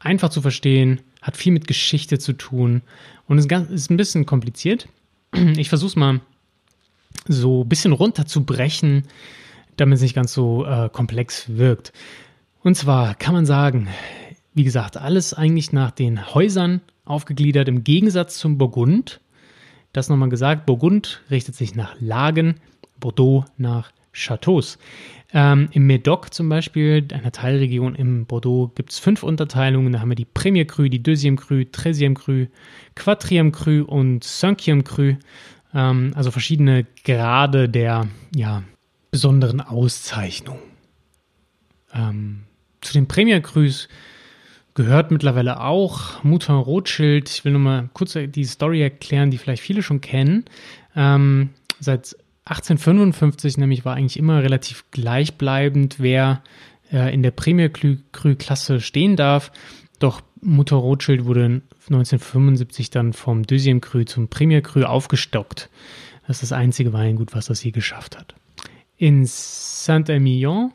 einfach 0.00 0.30
zu 0.30 0.42
verstehen, 0.42 1.00
hat 1.22 1.36
viel 1.36 1.52
mit 1.52 1.66
Geschichte 1.66 2.18
zu 2.18 2.32
tun 2.34 2.82
und 3.26 3.38
ist, 3.38 3.50
ist 3.50 3.90
ein 3.90 3.96
bisschen 3.96 4.26
kompliziert. 4.26 4.88
Ich 5.56 5.68
versuche 5.68 5.88
es 5.88 5.96
mal 5.96 6.20
so 7.26 7.64
ein 7.64 7.68
bisschen 7.68 7.92
runterzubrechen, 7.92 9.04
damit 9.76 9.96
es 9.96 10.02
nicht 10.02 10.14
ganz 10.14 10.32
so 10.32 10.64
äh, 10.64 10.88
komplex 10.90 11.56
wirkt. 11.56 11.92
Und 12.62 12.76
zwar 12.76 13.14
kann 13.14 13.34
man 13.34 13.46
sagen, 13.46 13.88
wie 14.54 14.64
gesagt, 14.64 14.96
alles 14.96 15.34
eigentlich 15.34 15.72
nach 15.72 15.90
den 15.90 16.34
Häusern 16.34 16.80
aufgegliedert, 17.04 17.68
im 17.68 17.84
Gegensatz 17.84 18.38
zum 18.38 18.56
Burgund. 18.56 19.20
Das 19.92 20.08
nochmal 20.08 20.28
gesagt, 20.28 20.66
Burgund 20.66 21.22
richtet 21.30 21.54
sich 21.54 21.74
nach 21.74 21.94
Lagen, 22.00 22.56
Bordeaux 22.98 23.44
nach 23.58 23.92
Chateaus. 24.12 24.78
Ähm, 25.32 25.68
Im 25.72 25.88
Médoc 25.88 26.32
zum 26.32 26.48
Beispiel, 26.48 27.04
einer 27.12 27.32
Teilregion 27.32 27.96
im 27.96 28.24
Bordeaux, 28.24 28.70
gibt 28.74 28.92
es 28.92 29.00
fünf 29.00 29.24
Unterteilungen. 29.24 29.92
Da 29.92 30.00
haben 30.00 30.10
wir 30.10 30.14
die 30.14 30.24
Premier 30.24 30.64
Cru, 30.64 30.88
die 30.88 31.02
Deuxième 31.02 31.36
Cru, 31.36 31.64
Treizième 31.64 32.14
Cru, 32.14 32.46
Quatrième 32.94 33.50
Cru 33.50 33.82
und 33.82 34.24
Cinquième 34.24 34.84
Cru. 34.84 35.16
Ähm, 35.74 36.12
also 36.14 36.30
verschiedene 36.30 36.86
Grade 37.04 37.68
der 37.68 38.06
ja, 38.34 38.62
besonderen 39.14 39.60
Auszeichnung. 39.60 40.58
Ähm, 41.92 42.46
zu 42.80 42.94
den 42.94 43.06
Premier 43.06 43.40
Crus 43.40 43.88
gehört 44.74 45.12
mittlerweile 45.12 45.60
auch 45.60 46.24
Mouton 46.24 46.58
Rothschild. 46.58 47.30
Ich 47.30 47.44
will 47.44 47.52
nur 47.52 47.60
mal 47.60 47.88
kurz 47.92 48.18
die 48.18 48.44
Story 48.44 48.82
erklären, 48.82 49.30
die 49.30 49.38
vielleicht 49.38 49.62
viele 49.62 49.84
schon 49.84 50.00
kennen. 50.00 50.46
Ähm, 50.96 51.50
seit 51.78 52.16
1855 52.46 53.56
nämlich 53.56 53.84
war 53.84 53.94
eigentlich 53.94 54.18
immer 54.18 54.42
relativ 54.42 54.84
gleichbleibend, 54.90 56.00
wer 56.00 56.42
äh, 56.90 57.14
in 57.14 57.22
der 57.22 57.30
Premier 57.30 57.68
Cru 57.68 58.34
Klasse 58.34 58.80
stehen 58.80 59.14
darf. 59.14 59.52
Doch 60.00 60.22
Mutter 60.40 60.74
Rothschild 60.74 61.24
wurde 61.24 61.62
1975 61.86 62.90
dann 62.90 63.12
vom 63.12 63.42
Deuxième 63.42 63.80
Cru 63.80 64.02
zum 64.02 64.26
Premier 64.26 64.60
Cru 64.60 64.82
aufgestockt. 64.82 65.70
Das 66.26 66.42
ist 66.42 66.50
das 66.50 66.58
einzige 66.58 66.92
Weingut, 66.92 67.32
was 67.32 67.46
das 67.46 67.60
hier 67.60 67.70
geschafft 67.70 68.18
hat. 68.18 68.34
In 69.04 69.26
Saint-Emilion 69.26 70.72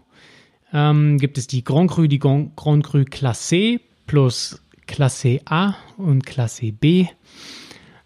ähm, 0.72 1.18
gibt 1.18 1.40
es 1.40 1.48
die 1.48 1.64
Grand 1.64 1.90
Cru, 1.90 2.06
die 2.06 2.20
Grand, 2.20 2.56
Grand 2.56 2.86
Cru 2.86 3.00
Classé 3.00 3.80
plus 4.06 4.62
Klasse 4.86 5.42
A 5.46 5.74
und 5.98 6.28
Klasse 6.28 6.72
B. 6.72 7.08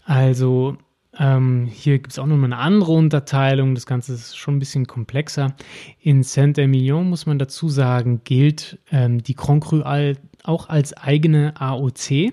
Also 0.06 0.78
ähm, 1.20 1.68
hier 1.70 1.98
gibt 1.98 2.14
es 2.14 2.20
auch 2.20 2.26
nochmal 2.26 2.54
eine 2.54 2.62
andere 2.62 2.94
Unterteilung. 2.94 3.76
Das 3.76 3.86
Ganze 3.86 4.14
ist 4.14 4.38
schon 4.38 4.56
ein 4.56 4.60
bisschen 4.60 4.88
komplexer. 4.88 5.56
In 6.00 6.24
Saint-Emilion 6.24 7.10
muss 7.10 7.26
man 7.26 7.38
dazu 7.38 7.68
sagen, 7.68 8.22
gilt 8.24 8.80
ähm, 8.92 9.22
die 9.22 9.36
Grand 9.36 9.66
Cru 9.66 9.82
auch 10.44 10.70
als 10.70 10.94
eigene 10.96 11.60
AOC, 11.60 12.32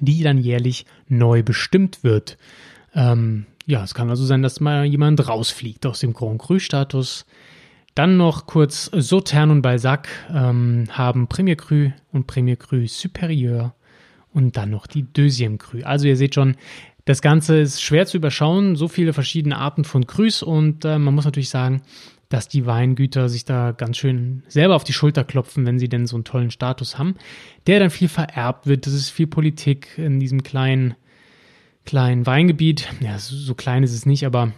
die 0.00 0.22
dann 0.22 0.36
jährlich 0.36 0.84
neu 1.08 1.42
bestimmt 1.42 2.04
wird. 2.04 2.36
Ähm, 2.94 3.46
ja, 3.70 3.84
es 3.84 3.94
kann 3.94 4.10
also 4.10 4.24
sein, 4.24 4.42
dass 4.42 4.60
mal 4.60 4.84
jemand 4.84 5.26
rausfliegt 5.26 5.86
aus 5.86 6.00
dem 6.00 6.12
Grand 6.12 6.40
Cru-Status. 6.40 7.24
Dann 7.94 8.16
noch 8.16 8.46
kurz 8.46 8.90
Sautern 8.92 9.50
und 9.50 9.62
Balzac 9.62 10.08
ähm, 10.32 10.86
haben 10.90 11.28
Premier 11.28 11.56
Cru 11.56 11.90
und 12.12 12.26
Premier 12.26 12.56
Cru 12.56 12.76
Supérieur 12.86 13.72
und 14.32 14.56
dann 14.56 14.70
noch 14.70 14.86
die 14.86 15.04
Deuxième 15.04 15.58
Cru. 15.58 15.82
Also 15.84 16.06
ihr 16.06 16.16
seht 16.16 16.34
schon, 16.34 16.56
das 17.04 17.22
Ganze 17.22 17.60
ist 17.60 17.80
schwer 17.80 18.06
zu 18.06 18.16
überschauen, 18.16 18.76
so 18.76 18.88
viele 18.88 19.12
verschiedene 19.12 19.56
Arten 19.56 19.84
von 19.84 20.06
Crus 20.06 20.42
und 20.42 20.84
äh, 20.84 20.98
man 20.98 21.14
muss 21.14 21.24
natürlich 21.24 21.48
sagen, 21.50 21.82
dass 22.28 22.48
die 22.48 22.66
Weingüter 22.66 23.28
sich 23.28 23.44
da 23.44 23.72
ganz 23.72 23.96
schön 23.96 24.44
selber 24.46 24.76
auf 24.76 24.84
die 24.84 24.92
Schulter 24.92 25.24
klopfen, 25.24 25.66
wenn 25.66 25.80
sie 25.80 25.88
denn 25.88 26.06
so 26.06 26.16
einen 26.16 26.24
tollen 26.24 26.52
Status 26.52 26.98
haben, 26.98 27.16
der 27.66 27.80
dann 27.80 27.90
viel 27.90 28.08
vererbt 28.08 28.66
wird. 28.66 28.86
Das 28.86 28.94
ist 28.94 29.10
viel 29.10 29.26
Politik 29.26 29.98
in 29.98 30.20
diesem 30.20 30.44
kleinen, 30.44 30.94
kleinen 31.90 32.24
Weingebiet. 32.24 32.86
Ja, 33.00 33.18
so 33.18 33.52
klein 33.56 33.82
ist 33.82 33.92
es 33.92 34.06
nicht, 34.06 34.24
aber 34.24 34.52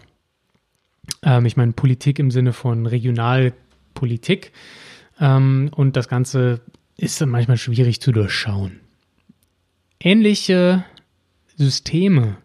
ähm, 1.22 1.46
ich 1.46 1.56
meine 1.56 1.72
Politik 1.72 2.18
im 2.18 2.30
Sinne 2.30 2.52
von 2.52 2.84
Regionalpolitik. 2.84 4.52
Ähm, 5.18 5.70
und 5.74 5.96
das 5.96 6.08
Ganze 6.08 6.60
ist 6.98 7.22
dann 7.22 7.30
manchmal 7.30 7.56
schwierig 7.56 8.02
zu 8.02 8.12
durchschauen. 8.12 8.80
Ähnliche 9.98 10.84
Systeme 11.56 12.36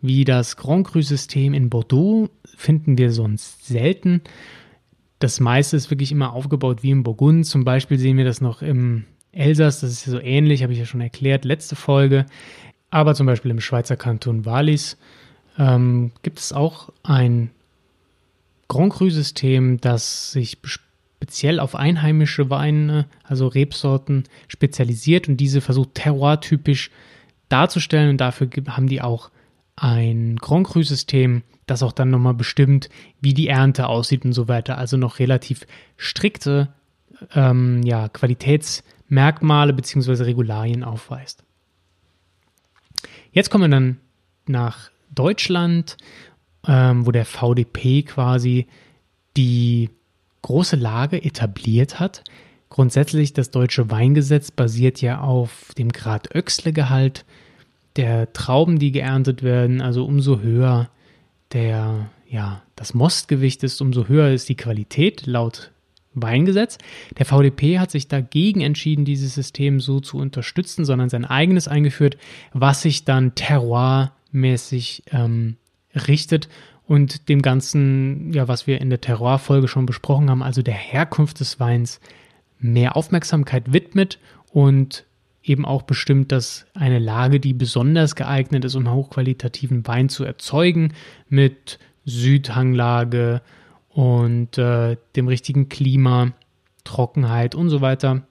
wie 0.00 0.24
das 0.24 0.56
Grand 0.56 0.86
Cru-System 0.86 1.52
in 1.52 1.68
Bordeaux 1.68 2.30
finden 2.56 2.96
wir 2.96 3.12
sonst 3.12 3.66
selten. 3.66 4.22
Das 5.18 5.40
meiste 5.40 5.76
ist 5.76 5.90
wirklich 5.90 6.10
immer 6.10 6.32
aufgebaut 6.32 6.82
wie 6.82 6.90
im 6.90 7.02
Burgund. 7.02 7.44
Zum 7.44 7.64
Beispiel 7.64 7.98
sehen 7.98 8.16
wir 8.16 8.24
das 8.24 8.40
noch 8.40 8.62
im 8.62 9.04
Elsass, 9.30 9.80
das 9.80 9.90
ist 9.90 10.04
so 10.04 10.18
ähnlich, 10.18 10.62
habe 10.62 10.72
ich 10.72 10.78
ja 10.78 10.86
schon 10.86 11.02
erklärt, 11.02 11.44
letzte 11.44 11.76
Folge. 11.76 12.24
Aber 12.92 13.14
zum 13.14 13.26
Beispiel 13.26 13.50
im 13.50 13.60
Schweizer 13.60 13.96
Kanton 13.96 14.44
Wallis 14.44 14.98
ähm, 15.58 16.12
gibt 16.20 16.38
es 16.38 16.52
auch 16.52 16.90
ein 17.02 17.50
Grand 18.68 18.92
Cru-System, 18.92 19.80
das 19.80 20.32
sich 20.32 20.58
speziell 20.62 21.58
auf 21.58 21.74
einheimische 21.74 22.50
Weine, 22.50 23.06
also 23.24 23.46
Rebsorten, 23.46 24.24
spezialisiert 24.46 25.26
und 25.26 25.38
diese 25.38 25.62
versucht 25.62 25.94
terroir-typisch 25.94 26.90
darzustellen. 27.48 28.10
Und 28.10 28.18
dafür 28.18 28.50
haben 28.68 28.88
die 28.88 29.00
auch 29.00 29.30
ein 29.74 30.36
Grand 30.36 30.66
Cru-System, 30.66 31.44
das 31.64 31.82
auch 31.82 31.92
dann 31.92 32.10
nochmal 32.10 32.34
bestimmt, 32.34 32.90
wie 33.22 33.32
die 33.32 33.48
Ernte 33.48 33.86
aussieht 33.86 34.26
und 34.26 34.34
so 34.34 34.48
weiter. 34.48 34.76
Also 34.76 34.98
noch 34.98 35.18
relativ 35.18 35.66
strikte 35.96 36.68
ähm, 37.34 37.82
ja, 37.84 38.10
Qualitätsmerkmale 38.10 39.72
bzw. 39.72 40.24
Regularien 40.24 40.84
aufweist. 40.84 41.42
Jetzt 43.32 43.50
kommen 43.50 43.70
wir 43.70 43.76
dann 43.76 43.96
nach 44.46 44.90
Deutschland, 45.10 45.96
ähm, 46.66 47.06
wo 47.06 47.10
der 47.10 47.24
VDP 47.24 48.02
quasi 48.02 48.66
die 49.36 49.90
große 50.42 50.76
Lage 50.76 51.22
etabliert 51.24 51.98
hat. 51.98 52.22
Grundsätzlich 52.68 53.32
das 53.32 53.50
deutsche 53.50 53.90
Weingesetz 53.90 54.50
basiert 54.50 55.00
ja 55.00 55.20
auf 55.20 55.72
dem 55.76 55.90
Grad 55.90 56.34
Öxle-Gehalt 56.34 57.24
der 57.96 58.32
Trauben, 58.32 58.78
die 58.78 58.92
geerntet 58.92 59.42
werden. 59.42 59.80
Also 59.80 60.04
umso 60.04 60.40
höher 60.40 60.90
der, 61.52 62.10
ja, 62.28 62.62
das 62.76 62.94
Mostgewicht 62.94 63.62
ist, 63.62 63.80
umso 63.80 64.08
höher 64.08 64.30
ist 64.30 64.48
die 64.48 64.56
Qualität 64.56 65.26
laut 65.26 65.70
Weingesetz. 66.14 66.78
Der 67.18 67.26
VDP 67.26 67.78
hat 67.78 67.90
sich 67.90 68.08
dagegen 68.08 68.60
entschieden, 68.60 69.04
dieses 69.04 69.34
System 69.34 69.80
so 69.80 70.00
zu 70.00 70.18
unterstützen, 70.18 70.84
sondern 70.84 71.08
sein 71.08 71.24
eigenes 71.24 71.68
eingeführt, 71.68 72.16
was 72.52 72.82
sich 72.82 73.04
dann 73.04 73.34
terroirmäßig 73.34 75.04
ähm, 75.12 75.56
richtet 75.94 76.48
und 76.86 77.28
dem 77.28 77.42
Ganzen, 77.42 78.32
ja, 78.32 78.48
was 78.48 78.66
wir 78.66 78.80
in 78.80 78.90
der 78.90 79.00
Terroir-Folge 79.00 79.68
schon 79.68 79.86
besprochen 79.86 80.30
haben, 80.30 80.42
also 80.42 80.62
der 80.62 80.74
Herkunft 80.74 81.40
des 81.40 81.60
Weins 81.60 82.00
mehr 82.58 82.96
Aufmerksamkeit 82.96 83.72
widmet 83.72 84.18
und 84.52 85.04
eben 85.42 85.64
auch 85.64 85.82
bestimmt, 85.82 86.32
dass 86.32 86.66
eine 86.74 86.98
Lage, 86.98 87.40
die 87.40 87.52
besonders 87.52 88.14
geeignet 88.14 88.64
ist, 88.64 88.74
um 88.74 88.90
hochqualitativen 88.90 89.86
Wein 89.86 90.08
zu 90.08 90.24
erzeugen, 90.24 90.92
mit 91.28 91.78
Südhanglage 92.04 93.42
und 93.94 94.58
äh, 94.58 94.96
dem 95.16 95.28
richtigen 95.28 95.68
Klima, 95.68 96.32
Trockenheit 96.84 97.54
und 97.54 97.70
so 97.70 97.80
weiter, 97.80 98.22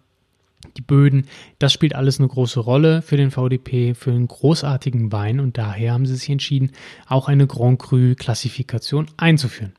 die 0.78 0.82
Böden, 0.82 1.28
das 1.60 1.74
spielt 1.74 1.96
alles 1.96 2.20
eine 2.20 2.28
große 2.28 2.60
Rolle 2.60 3.02
für 3.02 3.18
den 3.18 3.32
VDP, 3.32 3.94
für 3.94 4.12
einen 4.12 4.28
großartigen 4.28 5.12
Wein. 5.12 5.40
Und 5.40 5.58
daher 5.58 5.94
haben 5.94 6.06
sie 6.06 6.16
sich 6.16 6.30
entschieden, 6.30 6.72
auch 7.08 7.28
eine 7.28 7.48
Grand 7.48 7.80
Cru-Klassifikation 7.80 9.08
einzuführen. 9.18 9.74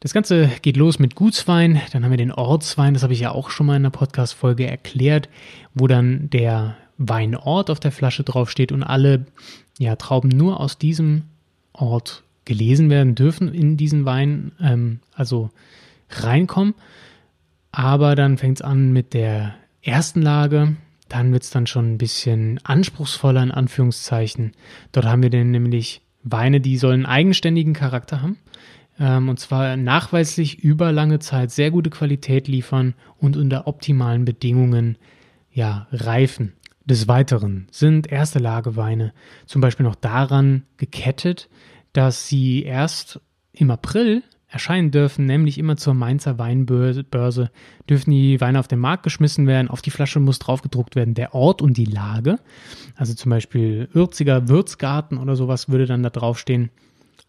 Das 0.00 0.12
Ganze 0.12 0.50
geht 0.62 0.76
los 0.76 0.98
mit 0.98 1.14
Gutswein, 1.14 1.80
dann 1.92 2.02
haben 2.02 2.10
wir 2.10 2.18
den 2.18 2.32
Ortswein, 2.32 2.92
das 2.92 3.04
habe 3.04 3.12
ich 3.12 3.20
ja 3.20 3.30
auch 3.30 3.50
schon 3.50 3.66
mal 3.66 3.76
in 3.76 3.84
der 3.84 3.90
Podcast-Folge 3.90 4.66
erklärt, 4.66 5.28
wo 5.74 5.86
dann 5.86 6.28
der 6.28 6.76
Weinort 6.98 7.70
auf 7.70 7.78
der 7.78 7.92
Flasche 7.92 8.24
draufsteht 8.24 8.72
und 8.72 8.82
alle 8.82 9.26
ja, 9.78 9.94
Trauben 9.94 10.28
nur 10.28 10.58
aus 10.58 10.76
diesem 10.76 11.22
Ort 11.72 12.24
gelesen 12.44 12.90
werden 12.90 13.14
dürfen 13.14 13.52
in 13.52 13.76
diesen 13.76 14.04
Wein, 14.04 14.52
ähm, 14.60 15.00
also 15.14 15.50
reinkommen. 16.10 16.74
Aber 17.70 18.14
dann 18.14 18.38
fängt 18.38 18.58
es 18.58 18.62
an 18.62 18.92
mit 18.92 19.14
der 19.14 19.54
ersten 19.82 20.22
Lage, 20.22 20.76
dann 21.08 21.32
wird 21.32 21.42
es 21.42 21.50
dann 21.50 21.66
schon 21.66 21.92
ein 21.92 21.98
bisschen 21.98 22.60
anspruchsvoller 22.64 23.42
in 23.42 23.50
Anführungszeichen. 23.50 24.52
Dort 24.92 25.06
haben 25.06 25.22
wir 25.22 25.30
dann 25.30 25.50
nämlich 25.50 26.02
Weine, 26.22 26.60
die 26.60 26.76
sollen 26.76 27.06
eigenständigen 27.06 27.72
Charakter 27.72 28.22
haben 28.22 28.38
ähm, 28.98 29.28
und 29.28 29.40
zwar 29.40 29.76
nachweislich 29.76 30.60
über 30.60 30.92
lange 30.92 31.18
Zeit 31.18 31.50
sehr 31.50 31.70
gute 31.70 31.90
Qualität 31.90 32.48
liefern 32.48 32.94
und 33.18 33.36
unter 33.36 33.66
optimalen 33.66 34.24
Bedingungen 34.24 34.96
ja, 35.52 35.86
reifen. 35.92 36.54
Des 36.84 37.08
Weiteren 37.08 37.68
sind 37.70 38.10
erste 38.10 38.38
Lageweine 38.38 39.12
zum 39.46 39.60
Beispiel 39.60 39.84
noch 39.84 39.94
daran 39.94 40.64
gekettet, 40.78 41.48
dass 41.92 42.28
sie 42.28 42.62
erst 42.62 43.20
im 43.52 43.70
April 43.70 44.22
erscheinen 44.52 44.90
dürfen, 44.90 45.24
nämlich 45.24 45.56
immer 45.58 45.76
zur 45.76 45.94
Mainzer 45.94 46.38
Weinbörse 46.38 47.50
dürfen 47.88 48.10
die 48.10 48.40
Weine 48.40 48.60
auf 48.60 48.68
den 48.68 48.78
Markt 48.78 49.02
geschmissen 49.02 49.46
werden. 49.46 49.68
Auf 49.68 49.80
die 49.80 49.90
Flasche 49.90 50.20
muss 50.20 50.38
draufgedruckt 50.38 50.94
werden 50.94 51.14
der 51.14 51.34
Ort 51.34 51.62
und 51.62 51.78
die 51.78 51.86
Lage. 51.86 52.38
Also 52.94 53.14
zum 53.14 53.30
Beispiel 53.30 53.88
Ürziger 53.94 54.48
Würzgarten 54.48 55.16
oder 55.16 55.36
sowas 55.36 55.70
würde 55.70 55.86
dann 55.86 56.02
da 56.02 56.10
draufstehen. 56.10 56.70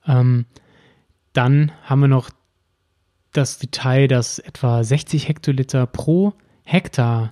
Ähm, 0.06 0.46
dann 1.32 1.72
haben 1.84 2.02
wir 2.02 2.10
noch 2.10 2.30
das 3.32 3.58
Detail, 3.58 4.08
dass 4.08 4.40
etwa 4.40 4.84
60 4.84 5.28
Hektoliter 5.28 5.88
pro 5.88 6.34
Hektar 6.64 7.32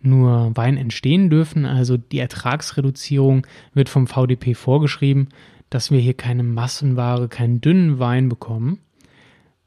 nur 0.00 0.54
Wein 0.54 0.76
entstehen 0.76 1.30
dürfen. 1.30 1.64
Also 1.64 1.96
die 1.96 2.18
Ertragsreduzierung 2.18 3.46
wird 3.72 3.88
vom 3.88 4.06
VDP 4.06 4.54
vorgeschrieben, 4.54 5.28
dass 5.70 5.90
wir 5.90 6.00
hier 6.00 6.14
keine 6.14 6.42
Massenware, 6.42 7.28
keinen 7.28 7.60
dünnen 7.60 7.98
Wein 7.98 8.28
bekommen. 8.28 8.80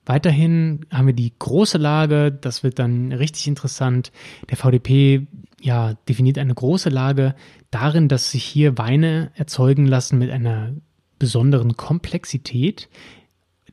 Weiterhin 0.05 0.85
haben 0.91 1.07
wir 1.07 1.13
die 1.13 1.33
große 1.39 1.77
Lage, 1.77 2.31
das 2.31 2.61
wird 2.61 2.77
dann 2.77 3.13
richtig 3.13 3.47
interessant. 3.47 4.11
Der 4.49 4.57
VDP 4.57 5.27
ja, 5.61 5.93
definiert 6.09 6.37
eine 6.37 6.53
große 6.53 6.89
Lage 6.89 7.35
darin, 7.71 8.09
dass 8.09 8.31
sich 8.31 8.43
hier 8.43 8.77
Weine 8.77 9.31
erzeugen 9.35 9.87
lassen 9.87 10.19
mit 10.19 10.29
einer 10.29 10.73
besonderen 11.19 11.77
Komplexität, 11.77 12.89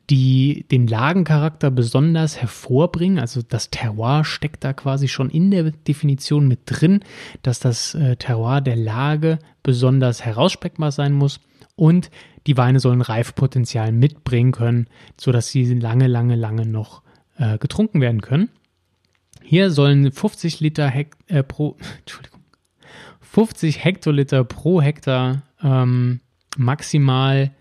die 0.09 0.65
den 0.71 0.87
Lagencharakter 0.87 1.69
besonders 1.69 2.39
hervorbringen. 2.39 3.19
Also 3.19 3.41
das 3.41 3.69
Terroir 3.69 4.23
steckt 4.23 4.63
da 4.63 4.71
quasi 4.71 5.09
schon 5.09 5.29
in 5.29 5.51
der 5.51 5.71
Definition 5.71 6.47
mit 6.47 6.61
drin, 6.65 7.01
dass 7.43 7.59
das 7.59 7.93
äh, 7.93 8.15
Terroir 8.15 8.61
der 8.61 8.77
Lage 8.77 9.39
besonders 9.63 10.23
herausspeckbar 10.23 10.93
sein 10.93 11.11
muss 11.11 11.41
und 11.75 12.09
die 12.47 12.57
Weine 12.57 12.79
sollen 12.79 13.01
Reifpotenzial 13.01 13.91
mitbringen 13.91 14.51
können, 14.51 14.87
sodass 15.19 15.49
sie 15.49 15.65
lange, 15.73 16.07
lange, 16.07 16.35
lange 16.35 16.65
noch 16.65 17.03
äh, 17.37 17.57
getrunken 17.57 18.01
werden 18.01 18.21
können. 18.21 18.49
Hier 19.43 19.71
sollen 19.71 20.11
50 20.11 20.59
Liter 20.59 20.87
Hekt 20.87 21.17
äh, 21.29 21.43
pro, 21.43 21.77
Entschuldigung, 21.99 22.41
50 23.21 23.83
Hektoliter 23.83 24.43
pro 24.43 24.81
Hektar 24.81 25.43
ähm, 25.63 26.19
maximal 26.57 27.51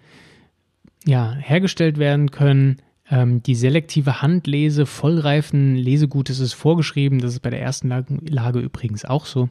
ja, 1.07 1.33
hergestellt 1.35 1.99
werden 1.99 2.30
können. 2.30 2.83
Ähm, 3.11 3.42
die 3.42 3.54
selektive 3.54 4.23
Handlese 4.23 4.87
vollreifen 4.87 5.75
Lesegutes 5.76 6.40
ist 6.40 6.52
vorgeschrieben. 6.52 7.21
Das 7.21 7.33
ist 7.33 7.40
bei 7.40 7.50
der 7.50 7.62
ersten 7.62 7.88
Lage, 7.88 8.19
Lage 8.28 8.61
übrigens 8.61 9.04
auch 9.04 9.26
so. 9.26 9.49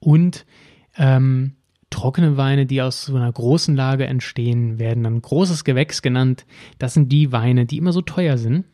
Und 0.00 0.46
ähm, 0.96 1.54
trockene 1.90 2.36
Weine, 2.36 2.66
die 2.66 2.82
aus 2.82 3.06
so 3.06 3.16
einer 3.16 3.32
großen 3.32 3.74
Lage 3.74 4.06
entstehen, 4.06 4.78
werden 4.78 5.04
dann 5.04 5.22
großes 5.22 5.64
Gewächs 5.64 6.02
genannt. 6.02 6.46
Das 6.78 6.94
sind 6.94 7.10
die 7.10 7.32
Weine, 7.32 7.66
die 7.66 7.78
immer 7.78 7.92
so 7.92 8.02
teuer 8.02 8.38
sind. 8.38 8.64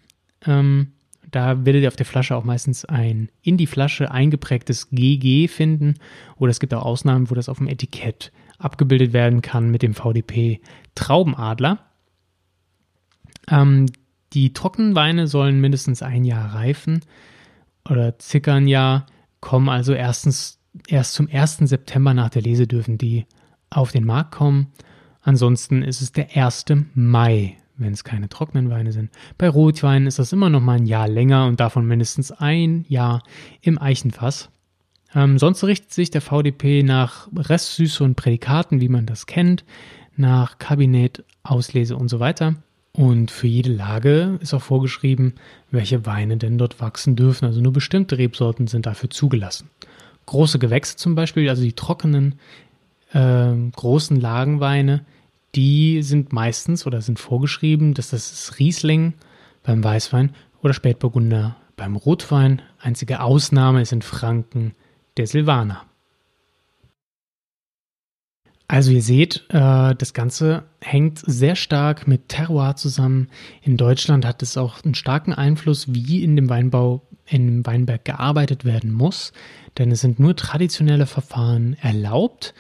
Ähm, 0.45 0.93
da 1.31 1.65
werdet 1.65 1.83
ihr 1.83 1.89
auf 1.89 1.97
der 1.97 2.07
Flasche 2.07 2.37
auch 2.37 2.45
meistens 2.45 2.85
ein 2.85 3.29
in 3.43 3.57
die 3.57 3.67
Flasche 3.67 4.11
eingeprägtes 4.11 4.91
GG 4.91 5.49
finden. 5.49 5.95
Oder 6.37 6.51
es 6.51 6.61
gibt 6.61 6.75
auch 6.75 6.85
Ausnahmen, 6.85 7.31
wo 7.31 7.35
das 7.35 7.49
auf 7.49 7.59
dem 7.59 7.69
Etikett 7.69 8.33
abgebildet 8.59 9.13
werden 9.13 9.43
kann 9.43 9.71
mit 9.71 9.83
dem 9.83 9.95
VDP 9.95 10.61
Traubenadler. 10.95 11.81
Ähm, 13.49 13.87
die 14.33 14.53
Trockenweine 14.53 15.27
sollen 15.27 15.61
mindestens 15.61 16.03
ein 16.03 16.25
Jahr 16.25 16.55
reifen 16.55 17.01
oder 17.89 18.15
circa 18.21 18.55
ein 18.55 18.69
Jahr, 18.69 19.07
kommen 19.41 19.69
also 19.69 19.93
erstens 19.93 20.61
erst 20.89 21.15
zum 21.15 21.29
1. 21.31 21.59
September 21.59 22.15
nach 22.15 22.31
der 22.31 22.43
Lese 22.43 22.67
dürfen 22.67 22.99
die 22.99 23.27
auf 23.71 23.93
den 23.93 24.05
Markt 24.05 24.33
kommen. 24.33 24.69
Ansonsten 25.23 25.83
ist 25.83 26.01
es 26.01 26.13
der 26.13 26.37
1. 26.37 26.67
Mai, 26.95 27.57
wenn 27.77 27.93
es 27.93 28.05
keine 28.05 28.29
trockenen 28.29 28.71
Weine 28.71 28.93
sind. 28.93 29.11
Bei 29.39 29.49
Rotweinen 29.49 30.07
ist 30.07 30.19
das 30.19 30.33
immer 30.33 30.51
noch 30.51 30.61
mal 30.61 30.77
ein 30.77 30.87
Jahr 30.87 31.09
länger 31.09 31.47
und 31.47 31.61
davon 31.61 31.87
mindestens 31.87 32.31
ein 32.31 32.85
Jahr 32.89 33.23
im 33.63 33.81
Eichenfass. 33.81 34.51
Ähm, 35.15 35.39
sonst 35.39 35.65
richtet 35.65 35.93
sich 35.93 36.11
der 36.11 36.21
VDP 36.21 36.83
nach 36.83 37.29
Restsüße 37.35 38.03
und 38.03 38.17
Prädikaten, 38.17 38.81
wie 38.81 38.89
man 38.89 39.07
das 39.07 39.27
kennt, 39.27 39.65
nach 40.17 40.59
Kabinett, 40.59 41.25
Auslese 41.43 41.97
und 41.97 42.09
so 42.09 42.21
weiter. 42.21 42.57
Und 42.93 43.33
für 43.33 43.49
jede 43.49 43.73
Lage 43.73 44.39
ist 44.41 44.55
auch 44.55 44.63
vorgeschrieben, 44.63 45.35
welche 45.71 46.07
Weine 46.07 46.37
denn 46.37 46.59
dort 46.59 46.81
wachsen 46.81 47.17
dürfen. 47.17 47.45
Also 47.45 47.61
nur 47.61 47.73
bestimmte 47.73 48.19
Rebsorten 48.19 48.69
sind 48.69 48.87
dafür 48.87 49.11
zugelassen. 49.11 49.69
Große 50.27 50.59
Gewächse 50.59 50.97
zum 50.97 51.15
Beispiel, 51.15 51.49
also 51.49 51.63
die 51.63 51.75
trockenen, 51.75 52.37
äh, 53.13 53.53
großen 53.75 54.21
Lagenweine, 54.21 55.05
die 55.55 56.03
sind 56.03 56.33
meistens 56.33 56.87
oder 56.87 57.01
sind 57.01 57.19
vorgeschrieben, 57.19 57.95
dass 57.95 58.11
das 58.11 58.33
ist 58.33 58.59
Riesling 58.59 59.15
beim 59.63 59.85
Weißwein 59.85 60.35
oder 60.63 60.75
Spätburgunder 60.75 61.57
beim 61.77 61.97
Rotwein. 61.97 62.63
Einzige 62.81 63.21
Ausnahme 63.21 63.83
ist 63.83 63.93
in 63.93 64.03
Franken 64.03 64.73
der 65.17 65.27
Silvaner. 65.27 65.85
Also 68.67 68.93
ihr 68.93 69.03
seht, 69.03 69.45
äh, 69.51 69.95
das 69.95 70.15
Ganze 70.15 70.65
hängt 70.81 71.19
sehr 71.19 71.55
stark 71.55 72.09
mit 72.09 72.29
Terroir 72.29 72.77
zusammen. 72.77 73.29
In 73.63 73.77
Deutschland 73.77 74.25
hat 74.25 74.43
es 74.43 74.57
auch 74.57 74.83
einen 74.85 74.95
starken 74.95 75.35
Einfluss, 75.35 75.93
wie 75.95 76.25
in 76.25 76.35
dem 76.35 76.49
Weinbau, 76.49 77.03
in 77.27 77.65
Weinberg 77.65 78.05
gearbeitet 78.05 78.65
werden 78.65 78.93
muss. 78.93 79.33
Denn 79.79 79.91
es 79.91 80.01
sind 80.01 80.19
nur 80.19 80.37
traditionelle 80.37 81.07
Verfahren 81.07 81.77
erlaubt. 81.81 82.55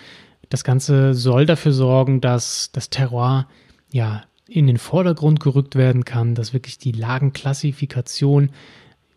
Das 0.49 0.65
Ganze 0.65 1.15
soll 1.15 1.47
dafür 1.47 1.73
sorgen, 1.73 2.21
dass 2.21 2.71
das 2.73 2.91
Terroir 2.91 3.49
ja 3.91 4.23
in 4.49 4.67
den 4.67 4.79
Vordergrund 4.79 5.41
gerückt 5.41 5.75
werden 5.75 6.05
kann, 6.05 6.35
dass 6.35 6.53
wirklich 6.53 6.79
die 6.79 6.93
Lagenklassifikation 6.93 8.51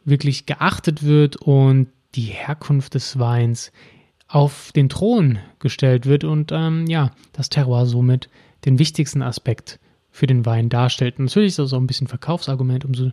wirklich 0.05 0.45
geachtet 0.45 1.03
wird 1.03 1.35
und 1.35 1.87
die 2.15 2.21
Herkunft 2.21 2.93
des 2.93 3.19
Weins 3.19 3.71
auf 4.27 4.71
den 4.73 4.89
Thron 4.89 5.39
gestellt 5.59 6.05
wird 6.05 6.23
und 6.23 6.51
ähm, 6.51 6.85
ja, 6.87 7.11
das 7.33 7.49
Terroir 7.49 7.85
somit 7.85 8.29
den 8.65 8.79
wichtigsten 8.79 9.21
Aspekt 9.21 9.79
für 10.09 10.27
den 10.27 10.45
Wein 10.45 10.69
darstellt. 10.69 11.19
natürlich 11.19 11.49
ist 11.49 11.59
das 11.59 11.73
auch 11.73 11.79
ein 11.79 11.87
bisschen 11.87 12.07
Verkaufsargument, 12.07 12.85
umso 12.85 13.11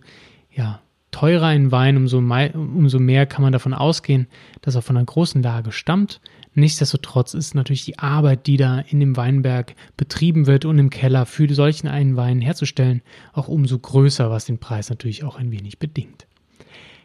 ja, 0.50 0.80
teurer 1.14 1.46
ein 1.46 1.70
Wein, 1.70 1.96
umso, 1.96 2.18
umso 2.18 2.98
mehr 2.98 3.24
kann 3.26 3.42
man 3.42 3.52
davon 3.52 3.72
ausgehen, 3.72 4.26
dass 4.62 4.74
er 4.74 4.82
von 4.82 4.96
einer 4.96 5.06
großen 5.06 5.44
Lage 5.44 5.70
stammt. 5.70 6.20
Nichtsdestotrotz 6.54 7.34
ist 7.34 7.54
natürlich 7.54 7.84
die 7.84 8.00
Arbeit, 8.00 8.48
die 8.48 8.56
da 8.56 8.80
in 8.80 8.98
dem 8.98 9.16
Weinberg 9.16 9.76
betrieben 9.96 10.48
wird 10.48 10.64
und 10.64 10.76
im 10.76 10.90
Keller 10.90 11.24
für 11.24 11.52
solchen 11.54 11.86
einen 11.86 12.16
Wein 12.16 12.40
herzustellen, 12.40 13.00
auch 13.32 13.46
umso 13.46 13.78
größer, 13.78 14.28
was 14.28 14.46
den 14.46 14.58
Preis 14.58 14.90
natürlich 14.90 15.22
auch 15.22 15.36
ein 15.36 15.52
wenig 15.52 15.78
bedingt. 15.78 16.26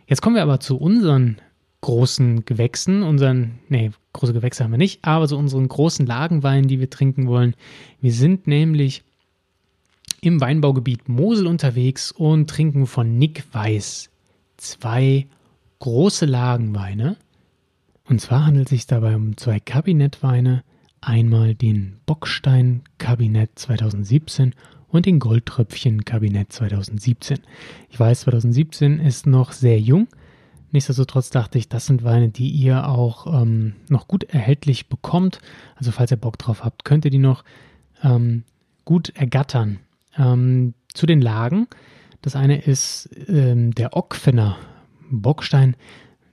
Jetzt 0.07 0.23
kommen 0.23 0.35
wir 0.35 0.43
aber 0.43 0.59
zu 0.59 0.77
unseren 0.77 1.37
großen 1.81 2.45
Gewächsen, 2.45 3.03
unseren, 3.03 3.59
nee, 3.69 3.91
große 4.13 4.33
Gewächse 4.33 4.63
haben 4.63 4.71
wir 4.71 4.79
nicht, 4.79 5.05
aber 5.05 5.27
so 5.27 5.37
unseren 5.37 5.67
großen 5.67 6.07
Lagenwein, 6.07 6.67
die 6.67 6.79
wir 6.79 6.89
trinken 6.89 7.27
wollen. 7.27 7.55
Wir 8.01 8.11
sind 8.11 8.47
nämlich 8.47 9.03
im 10.21 10.41
Weinbaugebiet 10.41 11.09
Mosel 11.09 11.47
unterwegs 11.47 12.11
und 12.11 12.49
trinken 12.49 12.87
von 12.87 13.17
Nick 13.17 13.45
Weiß 13.53 14.09
zwei 14.57 15.27
große 15.79 16.25
Lagenweine. 16.25 17.17
Und 18.05 18.19
zwar 18.19 18.45
handelt 18.45 18.67
es 18.67 18.71
sich 18.71 18.87
dabei 18.87 19.15
um 19.15 19.37
zwei 19.37 19.59
Kabinettweine. 19.59 20.63
Einmal 21.01 21.55
den 21.55 21.97
Bockstein 22.05 22.81
Kabinett 22.97 23.51
2017 23.55 24.53
und 24.89 25.05
den 25.05 25.19
Goldtröpfchen 25.19 26.03
Kabinett 26.03 26.51
2017. 26.51 27.39
Ich 27.89 27.99
weiß, 27.99 28.21
2017 28.21 28.99
ist 28.99 29.27
noch 29.27 29.53
sehr 29.53 29.79
jung, 29.79 30.07
Nichtsdestotrotz 30.71 31.29
dachte 31.29 31.57
ich, 31.57 31.67
das 31.67 31.87
sind 31.87 32.03
Weine, 32.03 32.29
die 32.29 32.49
ihr 32.49 32.87
auch 32.87 33.41
ähm, 33.41 33.73
noch 33.89 34.07
gut 34.07 34.23
erhältlich 34.25 34.87
bekommt. 34.87 35.39
Also 35.75 35.91
falls 35.91 36.11
ihr 36.11 36.17
Bock 36.17 36.37
drauf 36.37 36.63
habt, 36.63 36.85
könnt 36.85 37.05
ihr 37.05 37.11
die 37.11 37.17
noch 37.17 37.43
ähm, 38.03 38.43
gut 38.85 39.09
ergattern. 39.15 39.79
Ähm, 40.19 40.75
zu 40.93 41.07
den 41.07 41.21
Lagen. 41.21 41.67
Das 42.21 42.35
eine 42.35 42.61
ist 42.61 43.09
ähm, 43.27 43.73
der 43.73 43.95
Ockfener 43.95 44.57
Bockstein. 45.09 45.75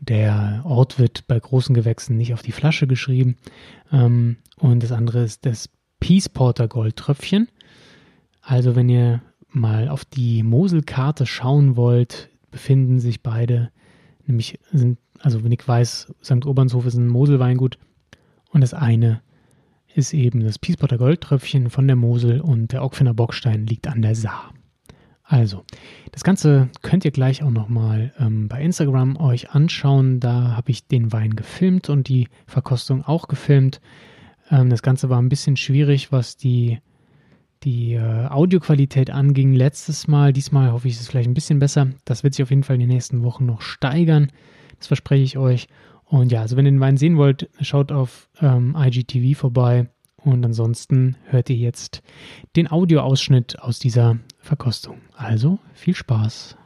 Der 0.01 0.63
Ort 0.65 0.99
wird 0.99 1.27
bei 1.27 1.39
großen 1.41 1.75
Gewächsen 1.75 2.19
nicht 2.19 2.35
auf 2.35 2.43
die 2.43 2.53
Flasche 2.53 2.87
geschrieben. 2.87 3.37
Ähm, 3.91 4.37
und 4.59 4.83
das 4.83 4.93
andere 4.93 5.23
ist 5.23 5.47
das 5.47 5.71
Peace 6.01 6.29
Porter 6.29 6.69
Goldtröpfchen. 6.69 7.49
Also 8.43 8.77
wenn 8.77 8.91
ihr 8.91 9.23
mal 9.49 9.89
auf 9.89 10.05
die 10.05 10.43
Moselkarte 10.43 11.25
schauen 11.25 11.77
wollt, 11.77 12.29
befinden 12.51 13.01
sich 13.01 13.23
beide 13.23 13.71
Nämlich 14.27 14.59
sind, 14.73 14.99
also 15.21 15.45
wenn 15.45 15.53
ich 15.53 15.67
weiß, 15.67 16.13
St. 16.23 16.47
Obernshof 16.47 16.85
ist 16.87 16.97
ein 16.97 17.09
Moselweingut 17.09 17.79
und 18.51 18.61
das 18.61 18.75
eine 18.75 19.23
ist 19.97 20.13
eben 20.13 20.41
das 20.45 20.59
Piespotter 20.59 20.99
Goldtröpfchen 20.99 21.71
von 21.71 21.87
der 21.87 21.97
Mosel 21.97 22.41
und 22.41 22.73
der 22.73 22.85
Ockfener 22.85 23.15
Bockstein 23.15 23.67
liegt 23.67 23.89
an 23.89 24.03
der 24.03 24.15
Saar. 24.15 24.53
Also, 25.25 25.65
das 26.13 26.23
Ganze 26.23 26.69
könnt 26.83 27.05
ihr 27.05 27.11
gleich 27.11 27.43
auch 27.43 27.51
nochmal 27.51 28.13
ähm, 28.19 28.47
bei 28.47 28.63
Instagram 28.63 29.17
euch 29.17 29.51
anschauen. 29.51 30.21
Da 30.21 30.57
habe 30.57 30.71
ich 30.71 30.87
den 30.87 31.13
Wein 31.13 31.35
gefilmt 31.35 31.89
und 31.89 32.09
die 32.09 32.29
Verkostung 32.47 33.03
auch 33.03 33.27
gefilmt. 33.27 33.81
Ähm, 34.51 34.71
das 34.71 34.83
Ganze 34.83 35.09
war 35.09 35.21
ein 35.21 35.29
bisschen 35.29 35.57
schwierig, 35.57 36.13
was 36.13 36.37
die 36.37 36.79
die 37.65 37.95
äh, 37.95 38.27
Audioqualität 38.27 39.11
anging 39.11 39.55
letztes 39.55 40.07
Mal. 40.07 40.33
Diesmal 40.33 40.73
hoffe 40.73 40.87
ich, 40.89 40.95
ist 40.95 41.01
es 41.01 41.09
vielleicht 41.09 41.29
ein 41.29 41.35
bisschen 41.35 41.59
besser. 41.59 41.89
Das 42.05 42.23
wird 42.23 42.35
sich 42.35 42.43
auf 42.43 42.51
jeden 42.51 42.63
Fall 42.63 42.75
in 42.75 42.81
den 42.81 42.91
nächsten 42.91 43.23
Wochen 43.23 43.47
noch 43.47 43.63
steigern. 43.63 44.31
Das 44.79 44.89
verspreche 44.89 45.25
ich 45.25 45.39
euch. 45.39 45.67
Und 46.09 46.31
ja, 46.33 46.41
also 46.41 46.57
wenn 46.57 46.67
ihr 46.67 46.73
den 46.73 46.81
Wein 46.81 46.97
sehen 46.97 47.17
wollt, 47.17 47.51
schaut 47.61 47.93
auf 47.93 48.29
ähm, 48.41 48.77
IGTV 48.79 49.39
vorbei. 49.39 49.89
Und 50.17 50.45
ansonsten 50.45 51.17
hört 51.27 51.51
ihr 51.51 51.57
jetzt 51.57 52.03
den 52.57 52.71
Audioausschnitt 52.71 53.61
aus 53.61 53.79
dieser 53.79 54.19
Verkostung. 54.41 55.01
Also 55.17 55.59
viel 55.75 55.95
Spaß. 55.95 56.57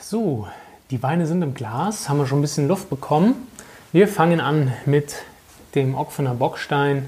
So, 0.00 0.46
die 0.90 1.02
Weine 1.02 1.26
sind 1.26 1.42
im 1.42 1.54
Glas, 1.54 2.08
haben 2.08 2.18
wir 2.18 2.26
schon 2.26 2.38
ein 2.38 2.42
bisschen 2.42 2.68
Luft 2.68 2.90
bekommen. 2.90 3.34
Wir 3.92 4.08
fangen 4.08 4.40
an 4.40 4.72
mit 4.84 5.16
dem 5.74 5.94
Ockfener 5.94 6.34
Bockstein 6.34 7.06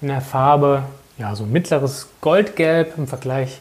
in 0.00 0.08
der 0.08 0.20
Farbe, 0.20 0.84
ja, 1.18 1.36
so 1.36 1.44
mittleres 1.44 2.08
Goldgelb 2.20 2.96
im 2.96 3.06
Vergleich 3.06 3.60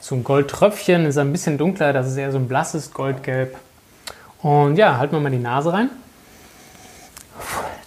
zum 0.00 0.24
Goldtröpfchen. 0.24 1.06
Ist 1.06 1.18
ein 1.18 1.32
bisschen 1.32 1.58
dunkler, 1.58 1.92
das 1.92 2.08
ist 2.08 2.16
eher 2.16 2.32
so 2.32 2.38
ein 2.38 2.48
blasses 2.48 2.92
Goldgelb. 2.92 3.56
Und 4.46 4.76
ja, 4.76 4.96
halten 4.98 5.12
wir 5.12 5.18
mal 5.18 5.32
die 5.32 5.40
Nase 5.40 5.72
rein. 5.72 5.90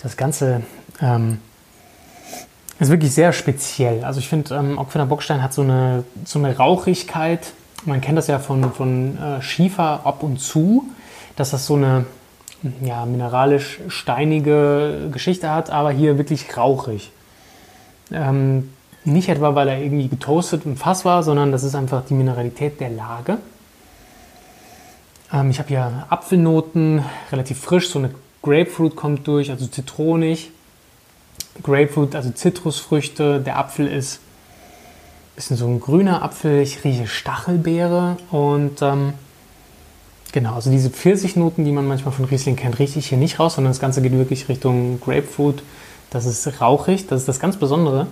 Das 0.04 0.17
Ganze 0.17 0.63
ähm, 1.02 1.39
ist 2.80 2.91
wirklich 2.91 3.13
sehr 3.13 3.32
speziell. 3.32 4.04
Also 4.04 4.19
ich 4.19 4.28
finde, 4.28 4.56
ähm, 4.56 4.78
Ockfener 4.78 5.06
Bockstein 5.06 5.41
hat 5.41 5.54
so 5.54 5.62
eine, 5.62 6.04
so 6.26 6.38
eine 6.38 6.58
Rauchigkeit. 6.58 7.54
Man 7.86 8.02
kennt 8.02 8.17
das 8.17 8.28
ja 8.28 8.39
von, 8.39 8.74
von 8.74 9.17
äh, 9.17 9.41
Schiefer 9.41 10.02
ab 10.04 10.22
und 10.22 10.41
zu, 10.41 10.84
dass 11.38 11.52
das 11.52 11.65
so 11.65 11.76
eine 11.76 12.06
ja, 12.82 13.06
mineralisch 13.06 13.80
steinige 13.88 15.08
Geschichte 15.13 15.50
hat, 15.52 15.69
aber 15.69 15.91
hier 15.91 16.17
wirklich 16.17 16.58
rauchig. 16.58 17.12
Ähm, 18.12 18.74
nicht 19.06 19.30
etwa, 19.30 19.56
weil 19.56 19.69
er 19.69 19.80
irgendwie 19.80 20.10
getoastet 20.10 20.65
im 20.65 20.76
Fass 20.76 21.06
war, 21.06 21.24
sondern 21.24 21.54
das 21.54 21.63
ist 21.63 21.76
einfach 21.76 22.04
die 22.04 22.15
Mineralität 22.15 22.82
der 22.82 22.89
Lage. 22.89 23.38
Ähm, 25.31 25.49
ich 25.49 25.59
habe 25.59 25.69
hier 25.69 26.05
Apfelnoten, 26.09 27.03
relativ 27.31 27.59
frisch, 27.59 27.89
so 27.89 27.99
eine 27.99 28.11
Grapefruit 28.41 28.95
kommt 28.95 29.27
durch, 29.27 29.51
also 29.51 29.67
zitronig. 29.67 30.51
Grapefruit, 31.61 32.15
also 32.15 32.31
Zitrusfrüchte. 32.31 33.41
Der 33.41 33.57
Apfel 33.57 33.87
ist 33.87 34.15
ein 34.15 35.35
bisschen 35.35 35.57
so 35.57 35.67
ein 35.67 35.79
grüner 35.79 36.23
Apfel. 36.23 36.61
Ich 36.61 36.83
rieche 36.83 37.07
Stachelbeere 37.07 38.17
und 38.31 38.81
ähm, 38.81 39.13
genau, 40.31 40.55
also 40.55 40.71
diese 40.71 40.89
Pfirsichnoten, 40.89 41.65
die 41.65 41.71
man 41.71 41.85
manchmal 41.85 42.13
von 42.13 42.25
Riesling 42.25 42.55
kennt, 42.55 42.79
rieche 42.79 42.99
ich 42.99 43.09
hier 43.09 43.17
nicht 43.17 43.39
raus, 43.39 43.55
sondern 43.55 43.71
das 43.71 43.81
Ganze 43.81 44.01
geht 44.01 44.13
wirklich 44.13 44.47
Richtung 44.47 44.99
Grapefruit. 45.01 45.61
Das 46.11 46.25
ist 46.25 46.61
rauchig, 46.61 47.07
das 47.07 47.21
ist 47.21 47.27
das 47.27 47.39
ganz 47.39 47.57
Besondere. 47.57 48.07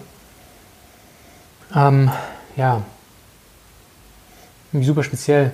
Ähm, 1.73 2.11
ja, 2.55 2.83
super 4.73 5.03
speziell. 5.03 5.53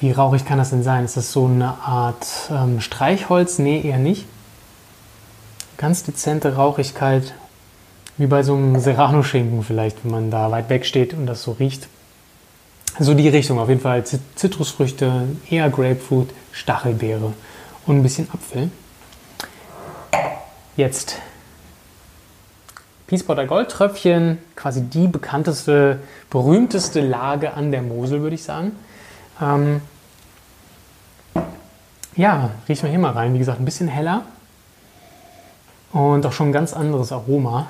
Wie 0.00 0.12
rauchig 0.12 0.44
kann 0.44 0.58
das 0.58 0.70
denn 0.70 0.82
sein? 0.82 1.04
Ist 1.04 1.16
das 1.16 1.32
so 1.32 1.46
eine 1.46 1.74
Art 1.84 2.26
ähm, 2.50 2.80
Streichholz? 2.80 3.58
Nee, 3.58 3.80
eher 3.80 3.98
nicht. 3.98 4.26
Ganz 5.76 6.02
dezente 6.02 6.56
Rauchigkeit, 6.56 7.34
wie 8.16 8.26
bei 8.26 8.42
so 8.42 8.54
einem 8.54 8.78
Serrano-Schinken 8.80 9.62
vielleicht, 9.62 10.04
wenn 10.04 10.10
man 10.10 10.30
da 10.30 10.50
weit 10.50 10.68
weg 10.70 10.86
steht 10.86 11.14
und 11.14 11.26
das 11.26 11.42
so 11.42 11.52
riecht. 11.52 11.88
So 12.98 13.14
die 13.14 13.28
Richtung, 13.28 13.60
auf 13.60 13.68
jeden 13.68 13.80
Fall 13.80 14.04
Zitrusfrüchte, 14.34 15.28
eher 15.48 15.70
Grapefruit, 15.70 16.30
Stachelbeere 16.50 17.32
und 17.86 17.96
ein 17.98 18.02
bisschen 18.02 18.28
Apfel. 18.32 18.70
Jetzt 20.76 21.16
Peacepotter 23.06 23.46
Goldtröpfchen, 23.46 24.38
quasi 24.54 24.82
die 24.82 25.06
bekannteste, 25.06 26.00
berühmteste 26.28 27.00
Lage 27.00 27.54
an 27.54 27.70
der 27.70 27.82
Mosel, 27.82 28.20
würde 28.20 28.34
ich 28.34 28.42
sagen. 28.42 28.72
Ähm, 29.40 29.80
ja, 32.16 32.50
riechen 32.68 32.84
wir 32.84 32.90
hier 32.90 32.98
mal 32.98 33.12
rein. 33.12 33.34
Wie 33.34 33.38
gesagt, 33.38 33.60
ein 33.60 33.64
bisschen 33.64 33.88
heller 33.88 34.22
und 35.92 36.24
auch 36.26 36.32
schon 36.32 36.48
ein 36.48 36.52
ganz 36.52 36.72
anderes 36.72 37.12
Aroma. 37.12 37.66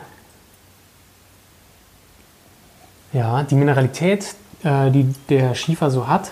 Ja, 3.12 3.42
die 3.42 3.54
Mineralität, 3.54 4.34
äh, 4.64 4.90
die 4.90 5.14
der 5.28 5.54
Schiefer 5.54 5.90
so 5.90 6.08
hat, 6.08 6.30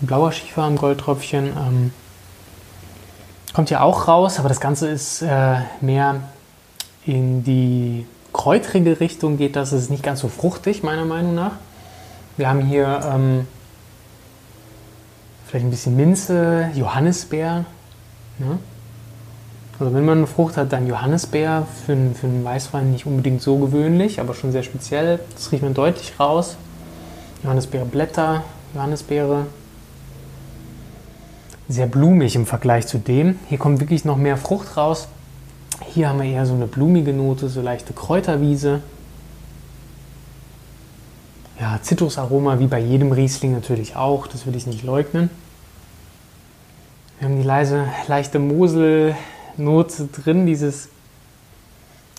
blauer 0.00 0.32
Schiefer 0.32 0.62
am 0.62 0.76
Goldtröpfchen, 0.76 1.46
ähm, 1.46 1.92
kommt 3.54 3.70
ja 3.70 3.80
auch 3.80 4.08
raus, 4.08 4.38
aber 4.38 4.48
das 4.48 4.60
Ganze 4.60 4.88
ist 4.88 5.22
äh, 5.22 5.60
mehr 5.80 6.20
in 7.04 7.42
die 7.42 8.06
kräutrige 8.32 9.00
Richtung 9.00 9.38
geht 9.38 9.56
das. 9.56 9.72
Es 9.72 9.84
ist 9.84 9.90
nicht 9.90 10.02
ganz 10.02 10.20
so 10.20 10.28
fruchtig, 10.28 10.82
meiner 10.82 11.04
Meinung 11.04 11.34
nach. 11.34 11.52
Wir 12.36 12.48
haben 12.48 12.60
hier 12.60 13.00
ähm, 13.04 13.48
vielleicht 15.48 15.66
ein 15.66 15.70
bisschen 15.70 15.96
Minze, 15.96 16.70
Johannisbeer. 16.74 17.64
Ne? 18.38 18.58
Also 19.80 19.94
wenn 19.94 20.04
man 20.04 20.18
eine 20.18 20.26
Frucht 20.26 20.56
hat, 20.56 20.72
dann 20.72 20.86
Johannisbeer. 20.86 21.66
Für, 21.86 21.96
für 22.14 22.26
einen 22.26 22.44
Weißwein 22.44 22.90
nicht 22.90 23.06
unbedingt 23.06 23.40
so 23.40 23.56
gewöhnlich, 23.56 24.20
aber 24.20 24.34
schon 24.34 24.52
sehr 24.52 24.62
speziell. 24.62 25.20
Das 25.34 25.50
riecht 25.50 25.62
man 25.62 25.72
deutlich 25.72 26.20
raus. 26.20 26.56
Johannisbeerblätter, 27.44 28.42
Johannisbeere. 28.74 29.46
Sehr 31.68 31.86
blumig 31.86 32.34
im 32.34 32.44
Vergleich 32.44 32.86
zu 32.86 32.98
dem. 32.98 33.38
Hier 33.48 33.58
kommt 33.58 33.80
wirklich 33.80 34.04
noch 34.04 34.16
mehr 34.16 34.36
Frucht 34.36 34.76
raus. 34.76 35.08
Hier 35.86 36.08
haben 36.08 36.20
wir 36.20 36.28
eher 36.28 36.44
so 36.44 36.54
eine 36.54 36.66
blumige 36.66 37.12
Note, 37.12 37.48
so 37.48 37.62
leichte 37.62 37.92
Kräuterwiese. 37.92 38.80
Ja, 41.60 41.80
Zitrusaroma 41.82 42.60
wie 42.60 42.68
bei 42.68 42.78
jedem 42.78 43.10
Riesling 43.10 43.52
natürlich 43.52 43.96
auch, 43.96 44.28
das 44.28 44.46
will 44.46 44.54
ich 44.54 44.66
nicht 44.66 44.84
leugnen. 44.84 45.28
Wir 47.18 47.28
haben 47.28 47.36
die 47.36 47.46
leise, 47.46 47.86
leichte 48.06 48.38
Moselnote 48.38 50.06
drin, 50.12 50.46
dieses 50.46 50.88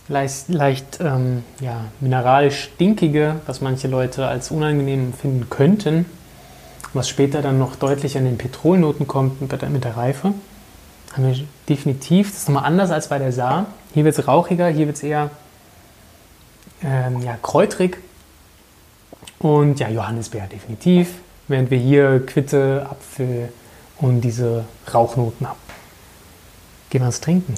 leicht, 0.09 0.49
leicht 0.49 0.99
ähm, 0.99 1.43
ja, 1.61 1.85
mineralisch 2.01 2.63
stinkige, 2.63 3.35
was 3.45 3.61
manche 3.61 3.87
Leute 3.87 4.27
als 4.27 4.51
unangenehm 4.51 5.05
empfinden 5.05 5.49
könnten, 5.49 6.05
was 6.93 7.07
später 7.07 7.41
dann 7.41 7.57
noch 7.57 7.77
deutlich 7.77 8.17
an 8.17 8.25
den 8.25 8.37
Petrolnoten 8.37 9.07
kommt 9.07 9.39
mit 9.39 9.53
der, 9.53 9.69
mit 9.69 9.85
der 9.85 9.95
Reife. 9.95 10.33
Haben 11.13 11.27
wir 11.27 11.39
definitiv, 11.69 12.31
das 12.31 12.39
ist 12.41 12.49
nochmal 12.49 12.65
anders 12.65 12.91
als 12.91 13.07
bei 13.07 13.19
der 13.19 13.31
Saar. 13.31 13.67
Hier 13.93 14.03
wird 14.03 14.19
es 14.19 14.27
rauchiger, 14.27 14.67
hier 14.67 14.87
wird 14.87 14.97
es 14.97 15.03
eher 15.03 15.29
ähm, 16.83 17.21
ja, 17.21 17.37
kräutrig, 17.41 17.99
und 19.39 19.79
ja, 19.79 19.89
Johannisbeer 19.89 20.47
definitiv, 20.47 21.15
während 21.47 21.71
wir 21.71 21.77
hier 21.77 22.25
Quitte, 22.25 22.87
Apfel 22.89 23.51
und 23.97 24.21
diese 24.21 24.65
Rauchnoten 24.93 25.47
haben. 25.47 25.59
Gehen 26.89 27.01
wir 27.01 27.07
ins 27.07 27.21
Trinken. 27.21 27.55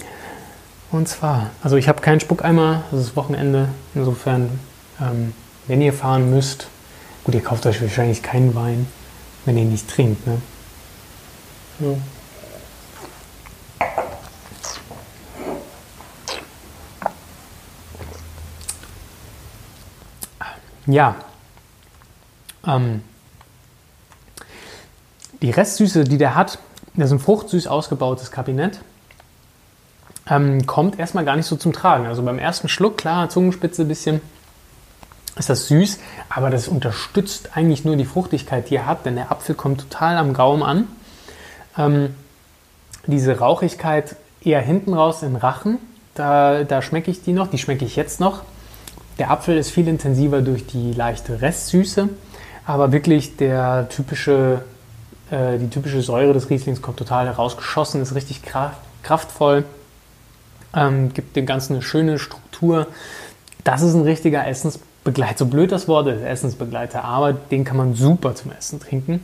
Und 0.91 1.07
zwar, 1.07 1.51
also 1.63 1.77
ich 1.77 1.87
habe 1.87 2.01
keinen 2.01 2.19
Spuckeimer, 2.19 2.83
das 2.91 3.01
ist 3.01 3.15
Wochenende. 3.15 3.69
Insofern, 3.95 4.59
ähm, 4.99 5.33
wenn 5.67 5.81
ihr 5.81 5.93
fahren 5.93 6.29
müsst, 6.29 6.67
gut, 7.23 7.33
ihr 7.35 7.41
kauft 7.41 7.65
euch 7.65 7.81
wahrscheinlich 7.81 8.21
keinen 8.21 8.53
Wein, 8.55 8.87
wenn 9.45 9.57
ihr 9.57 9.65
nicht 9.65 9.89
trinkt. 9.89 10.27
Ne? 10.27 10.41
Ja. 11.79 11.95
Ja, 20.87 21.15
ähm, 22.65 23.03
die 25.41 25.51
Restsüße, 25.51 26.03
die 26.03 26.17
der 26.17 26.35
hat, 26.35 26.59
das 26.93 27.07
ist 27.07 27.13
ein 27.13 27.19
fruchtsüß 27.19 27.67
ausgebautes 27.67 28.31
Kabinett, 28.31 28.79
ähm, 30.29 30.65
kommt 30.67 30.99
erstmal 30.99 31.25
gar 31.25 31.35
nicht 31.35 31.47
so 31.47 31.55
zum 31.55 31.73
Tragen. 31.73 32.05
Also 32.05 32.21
beim 32.23 32.39
ersten 32.39 32.69
Schluck, 32.69 32.97
klar, 32.97 33.29
Zungenspitze 33.29 33.83
ein 33.83 33.87
bisschen, 33.87 34.21
ist 35.37 35.49
das 35.49 35.67
süß, 35.67 35.99
aber 36.29 36.49
das 36.49 36.67
unterstützt 36.67 37.51
eigentlich 37.55 37.85
nur 37.85 37.95
die 37.95 38.05
Fruchtigkeit, 38.05 38.69
die 38.69 38.75
er 38.75 38.85
hat, 38.85 39.05
denn 39.05 39.15
der 39.15 39.31
Apfel 39.31 39.55
kommt 39.55 39.81
total 39.81 40.17
am 40.17 40.33
Gaumen 40.33 40.63
an. 40.63 40.87
Ähm, 41.77 42.15
diese 43.07 43.39
Rauchigkeit 43.39 44.15
eher 44.41 44.61
hinten 44.61 44.93
raus 44.93 45.23
in 45.23 45.35
Rachen, 45.35 45.79
da, 46.13 46.63
da 46.63 46.81
schmecke 46.81 47.09
ich 47.09 47.23
die 47.23 47.33
noch, 47.33 47.47
die 47.47 47.57
schmecke 47.57 47.85
ich 47.85 47.95
jetzt 47.95 48.19
noch. 48.19 48.43
Der 49.17 49.31
Apfel 49.31 49.57
ist 49.57 49.71
viel 49.71 49.87
intensiver 49.87 50.41
durch 50.41 50.67
die 50.67 50.93
leichte 50.93 51.41
Restsüße. 51.41 52.09
Aber 52.65 52.91
wirklich 52.91 53.37
der 53.37 53.89
typische, 53.89 54.61
äh, 55.29 55.57
die 55.57 55.69
typische 55.69 56.01
Säure 56.01 56.33
des 56.33 56.49
Rieslings 56.49 56.81
kommt 56.81 56.97
total 56.97 57.25
herausgeschossen, 57.27 58.01
ist 58.01 58.15
richtig 58.15 58.43
kraft, 58.43 58.77
kraftvoll, 59.03 59.65
ähm, 60.75 61.13
gibt 61.13 61.35
dem 61.35 61.45
Ganzen 61.45 61.73
eine 61.73 61.81
schöne 61.81 62.19
Struktur. 62.19 62.87
Das 63.63 63.81
ist 63.81 63.93
ein 63.93 64.03
richtiger 64.03 64.47
Essensbegleiter. 64.47 65.39
So 65.39 65.45
blöd 65.47 65.71
das 65.71 65.87
Wort 65.87 66.07
ist, 66.07 66.23
Essensbegleiter, 66.23 67.03
aber 67.03 67.33
den 67.33 67.63
kann 67.63 67.77
man 67.77 67.93
super 67.93 68.35
zum 68.35 68.51
Essen 68.51 68.79
trinken. 68.79 69.23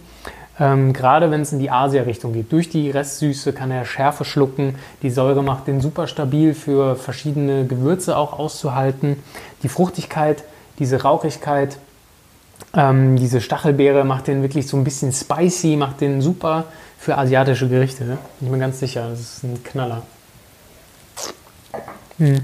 Ähm, 0.60 0.91
gerade 0.91 1.30
wenn 1.30 1.41
es 1.41 1.54
in 1.54 1.60
die 1.60 1.69
Asia-Richtung 1.69 2.34
geht. 2.34 2.52
Durch 2.52 2.69
die 2.69 2.89
Restsüße 2.89 3.54
kann 3.54 3.69
er 3.69 3.86
Schärfe 3.86 4.26
schlucken. 4.26 4.76
Die 5.04 5.12
Säure 5.12 5.43
macht 5.43 5.67
den 5.67 5.82
super 5.82 6.08
stabil 6.08 6.56
für 6.56 6.95
verschiedene 6.95 7.65
Gewürze 7.67 8.17
auch 8.17 8.38
auszuhalten. 8.38 9.21
Die 9.62 9.69
Fruchtigkeit, 9.69 10.43
diese 10.80 11.04
Rauchigkeit 11.04 11.78
ähm, 12.74 13.15
diese 13.15 13.41
Stachelbeere 13.41 14.04
macht 14.04 14.28
den 14.28 14.41
wirklich 14.41 14.67
so 14.67 14.78
ein 14.78 14.84
bisschen 14.84 15.12
spicy, 15.12 15.76
macht 15.76 16.02
den 16.02 16.22
super 16.22 16.65
für 16.98 17.17
asiatische 17.17 17.67
Gerichte. 17.67 18.04
Ne? 18.06 18.17
Bin 18.39 18.48
ich 18.48 18.52
mir 18.52 18.60
ganz 18.60 18.80
sicher, 18.80 19.10
das 19.10 19.20
ist 19.20 19.43
ein 19.43 19.63
Knaller. 19.63 20.04
Hm. 22.17 22.41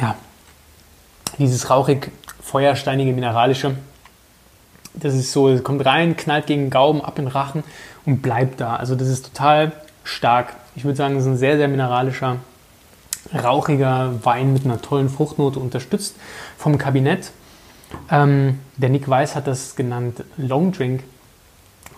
Ja, 0.00 0.16
dieses 1.38 1.70
rauchig 1.70 2.10
feuersteinige 2.42 3.12
mineralische, 3.12 3.76
das 4.94 5.14
ist 5.14 5.32
so, 5.32 5.48
es 5.48 5.62
kommt 5.62 5.84
rein, 5.84 6.16
knallt 6.16 6.46
gegen 6.46 6.64
den 6.64 6.70
Gaumen, 6.70 7.00
ab 7.00 7.18
in 7.18 7.26
Rachen 7.26 7.64
und 8.04 8.22
bleibt 8.22 8.60
da. 8.60 8.76
Also 8.76 8.94
das 8.94 9.08
ist 9.08 9.34
total 9.34 9.72
stark. 10.04 10.54
Ich 10.74 10.84
würde 10.84 10.96
sagen, 10.96 11.14
das 11.14 11.24
ist 11.24 11.30
ein 11.30 11.36
sehr, 11.36 11.56
sehr 11.56 11.68
mineralischer, 11.68 12.36
rauchiger 13.34 14.24
Wein 14.24 14.52
mit 14.52 14.64
einer 14.64 14.80
tollen 14.80 15.08
Fruchtnote 15.08 15.58
unterstützt 15.58 16.16
vom 16.56 16.78
Kabinett. 16.78 17.32
Ähm, 18.10 18.60
der 18.76 18.88
Nick 18.88 19.08
Weiss 19.08 19.34
hat 19.34 19.46
das 19.46 19.76
genannt 19.76 20.24
Long 20.36 20.72
Drink, 20.72 21.02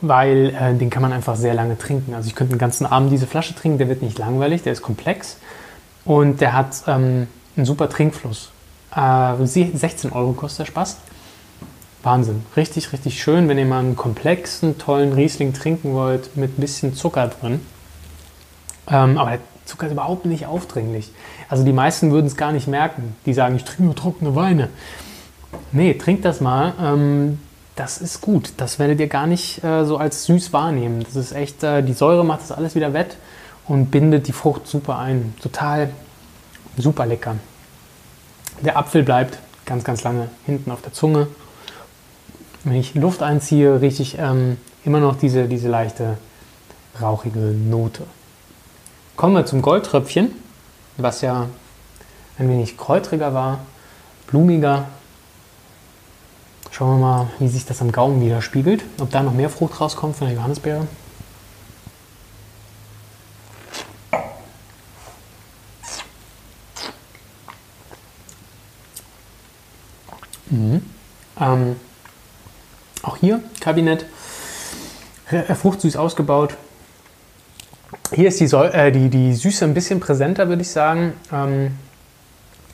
weil 0.00 0.54
äh, 0.58 0.74
den 0.74 0.90
kann 0.90 1.02
man 1.02 1.12
einfach 1.12 1.36
sehr 1.36 1.54
lange 1.54 1.78
trinken. 1.78 2.14
Also 2.14 2.28
ich 2.28 2.34
könnte 2.34 2.54
den 2.54 2.58
ganzen 2.58 2.86
Abend 2.86 3.12
diese 3.12 3.26
Flasche 3.26 3.54
trinken, 3.54 3.78
der 3.78 3.88
wird 3.88 4.02
nicht 4.02 4.18
langweilig, 4.18 4.62
der 4.62 4.72
ist 4.72 4.82
komplex 4.82 5.38
und 6.04 6.40
der 6.40 6.52
hat 6.52 6.82
ähm, 6.86 7.26
einen 7.56 7.66
super 7.66 7.88
Trinkfluss. 7.88 8.50
Äh, 8.94 9.44
16 9.44 10.12
Euro 10.12 10.32
kostet 10.32 10.60
der 10.60 10.66
Spaß. 10.66 10.96
Wahnsinn. 12.02 12.44
Richtig, 12.56 12.92
richtig 12.92 13.22
schön, 13.22 13.48
wenn 13.48 13.58
ihr 13.58 13.66
mal 13.66 13.80
einen 13.80 13.96
komplexen, 13.96 14.78
tollen 14.78 15.12
Riesling 15.12 15.52
trinken 15.52 15.94
wollt 15.94 16.36
mit 16.36 16.56
ein 16.58 16.60
bisschen 16.60 16.94
Zucker 16.94 17.28
drin. 17.28 17.60
Ähm, 18.88 19.18
aber 19.18 19.30
der 19.32 19.40
Zucker 19.64 19.86
ist 19.86 19.92
überhaupt 19.92 20.24
nicht 20.24 20.46
aufdringlich. 20.46 21.10
Also 21.48 21.64
die 21.64 21.72
meisten 21.72 22.10
würden 22.10 22.26
es 22.26 22.36
gar 22.36 22.52
nicht 22.52 22.68
merken. 22.68 23.16
Die 23.26 23.34
sagen, 23.34 23.56
ich 23.56 23.64
trinke 23.64 23.82
nur 23.82 23.94
trockene 23.94 24.34
Weine. 24.34 24.68
Nee, 25.72 25.94
trink 25.94 26.22
das 26.22 26.40
mal. 26.40 26.74
Ähm, 26.80 27.38
das 27.76 27.98
ist 27.98 28.20
gut. 28.20 28.52
Das 28.56 28.78
werdet 28.78 29.00
ihr 29.00 29.08
gar 29.08 29.26
nicht 29.26 29.62
äh, 29.62 29.84
so 29.84 29.98
als 29.98 30.24
süß 30.24 30.52
wahrnehmen. 30.52 31.04
Das 31.04 31.16
ist 31.16 31.32
echt, 31.32 31.62
äh, 31.62 31.82
die 31.82 31.92
Säure 31.92 32.24
macht 32.24 32.42
das 32.42 32.52
alles 32.52 32.74
wieder 32.74 32.92
wett 32.92 33.16
und 33.66 33.90
bindet 33.90 34.26
die 34.26 34.32
Frucht 34.32 34.66
super 34.66 34.98
ein. 34.98 35.34
Total 35.42 35.90
super 36.76 37.06
lecker. 37.06 37.36
Der 38.62 38.76
Apfel 38.76 39.02
bleibt 39.02 39.38
ganz, 39.66 39.84
ganz 39.84 40.02
lange 40.02 40.28
hinten 40.46 40.70
auf 40.70 40.82
der 40.82 40.92
Zunge. 40.92 41.28
Wenn 42.64 42.76
ich 42.76 42.94
Luft 42.94 43.22
einziehe, 43.22 43.80
rieche 43.80 44.02
ich 44.02 44.18
ähm, 44.18 44.56
immer 44.84 45.00
noch 45.00 45.16
diese, 45.16 45.46
diese 45.46 45.68
leichte 45.68 46.18
rauchige 47.00 47.38
Note. 47.38 48.04
Kommen 49.16 49.34
wir 49.34 49.46
zum 49.46 49.62
Goldtröpfchen, 49.62 50.32
was 50.96 51.20
ja 51.20 51.46
ein 52.38 52.48
wenig 52.48 52.76
kräutriger 52.76 53.34
war, 53.34 53.60
blumiger. 54.26 54.86
Schauen 56.70 56.98
wir 56.98 57.06
mal, 57.06 57.26
wie 57.38 57.48
sich 57.48 57.66
das 57.66 57.80
am 57.80 57.90
Gaumen 57.90 58.20
widerspiegelt. 58.20 58.84
Ob 59.00 59.10
da 59.10 59.22
noch 59.22 59.32
mehr 59.32 59.50
Frucht 59.50 59.80
rauskommt 59.80 60.16
von 60.16 60.28
der 60.28 60.36
Johannisbeere. 60.36 60.86
Mhm. 70.50 70.82
Ähm, 71.40 71.76
auch 73.02 73.16
hier 73.16 73.42
Kabinett, 73.60 74.06
fruchtsüß 75.28 75.96
ausgebaut. 75.96 76.56
Hier 78.12 78.28
ist 78.28 78.40
die, 78.40 78.46
Säu 78.46 78.66
äh, 78.66 78.90
die, 78.90 79.10
die 79.10 79.34
Süße 79.34 79.64
ein 79.64 79.74
bisschen 79.74 80.00
präsenter, 80.00 80.48
würde 80.48 80.62
ich 80.62 80.70
sagen. 80.70 81.12
Ähm, 81.32 81.76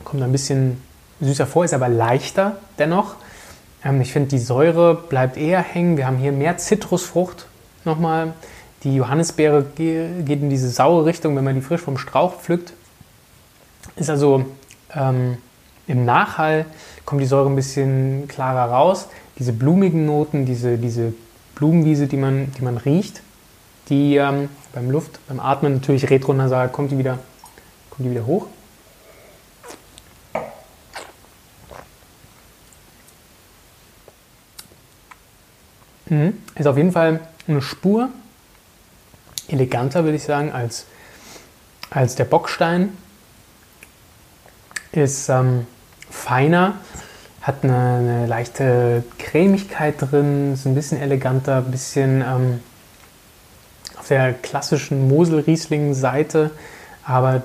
kommt 0.04 0.22
ein 0.22 0.32
bisschen 0.32 0.80
süßer 1.20 1.46
vor, 1.46 1.64
ist 1.64 1.74
aber 1.74 1.88
leichter 1.88 2.58
dennoch. 2.78 3.16
Ähm, 3.84 4.00
ich 4.00 4.12
finde, 4.12 4.30
die 4.30 4.38
Säure 4.38 4.94
bleibt 4.94 5.36
eher 5.36 5.60
hängen. 5.60 5.96
Wir 5.96 6.06
haben 6.06 6.16
hier 6.16 6.32
mehr 6.32 6.56
Zitrusfrucht 6.56 7.46
nochmal. 7.84 8.32
Die 8.82 8.94
Johannisbeere 8.96 9.64
geht 9.76 10.42
in 10.42 10.50
diese 10.50 10.68
saure 10.68 11.06
Richtung, 11.06 11.36
wenn 11.36 11.44
man 11.44 11.54
die 11.54 11.62
frisch 11.62 11.80
vom 11.80 11.96
Strauch 11.96 12.34
pflückt. 12.34 12.74
Ist 13.96 14.10
also 14.10 14.44
ähm, 14.94 15.38
im 15.86 16.04
Nachhall 16.04 16.66
kommt 17.04 17.20
die 17.20 17.26
Säure 17.26 17.48
ein 17.48 17.56
bisschen 17.56 18.28
klarer 18.28 18.70
raus. 18.70 19.08
Diese 19.38 19.52
blumigen 19.52 20.06
Noten, 20.06 20.44
diese, 20.46 20.78
diese 20.78 21.14
Blumenwiese, 21.54 22.06
die 22.06 22.16
man, 22.16 22.52
die 22.58 22.62
man 22.62 22.76
riecht, 22.76 23.22
die 23.88 24.16
ähm, 24.16 24.48
beim 24.72 24.90
Luft, 24.90 25.18
beim 25.28 25.40
Atmen 25.40 25.74
natürlich 25.74 26.10
retronasal 26.10 26.68
kommt 26.68 26.90
die 26.90 26.98
wieder, 26.98 27.18
kommt 27.90 28.06
die 28.06 28.10
wieder 28.10 28.26
hoch. 28.26 28.46
Mhm. 36.06 36.34
Ist 36.54 36.66
auf 36.66 36.76
jeden 36.76 36.92
Fall 36.92 37.20
eine 37.46 37.62
Spur 37.62 38.08
eleganter, 39.48 40.04
würde 40.04 40.16
ich 40.16 40.24
sagen, 40.24 40.52
als, 40.52 40.86
als 41.90 42.14
der 42.14 42.24
Bockstein. 42.24 42.96
Ist 44.92 45.28
ähm, 45.28 45.66
feiner, 46.08 46.74
hat 47.42 47.64
eine, 47.64 47.76
eine, 47.76 48.26
leichte 48.26 49.02
Cremigkeit 49.18 49.96
drin, 49.98 50.54
ist 50.54 50.66
ein 50.66 50.74
bisschen 50.74 51.00
eleganter, 51.00 51.58
ein 51.58 51.70
bisschen 51.70 52.22
ähm, 52.22 52.60
auf 53.98 54.08
der 54.08 54.32
klassischen 54.34 55.08
Mosel-Riesling-Seite, 55.08 56.52
aber 57.04 57.42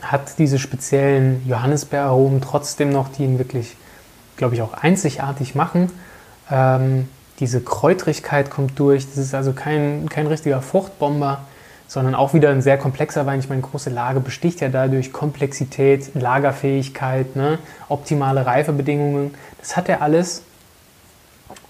hat 0.00 0.38
diese 0.38 0.58
speziellen 0.58 1.46
Johannisbeeraromen 1.48 2.40
trotzdem 2.40 2.90
noch, 2.90 3.08
die 3.08 3.24
ihn 3.24 3.38
wirklich, 3.38 3.76
glaube 4.36 4.54
ich, 4.54 4.62
auch 4.62 4.74
einzigartig 4.74 5.54
machen. 5.54 5.90
Ähm, 6.50 7.08
diese 7.38 7.60
Kräutrigkeit 7.60 8.50
kommt 8.50 8.78
durch. 8.78 9.06
Das 9.06 9.18
ist 9.18 9.34
also 9.34 9.52
kein, 9.52 10.08
kein 10.08 10.26
richtiger 10.26 10.62
Fruchtbomber, 10.62 11.40
sondern 11.86 12.14
auch 12.14 12.34
wieder 12.34 12.50
ein 12.50 12.62
sehr 12.62 12.78
komplexer 12.78 13.26
Wein. 13.26 13.40
Ich 13.40 13.48
meine, 13.48 13.62
große 13.62 13.90
Lage 13.90 14.20
besticht 14.20 14.60
ja 14.60 14.68
dadurch 14.68 15.12
Komplexität, 15.12 16.14
Lagerfähigkeit, 16.14 17.36
ne? 17.36 17.58
optimale 17.88 18.46
Reifebedingungen. 18.46 19.34
Das 19.60 19.76
hat 19.76 19.88
er 19.88 20.02
alles. 20.02 20.42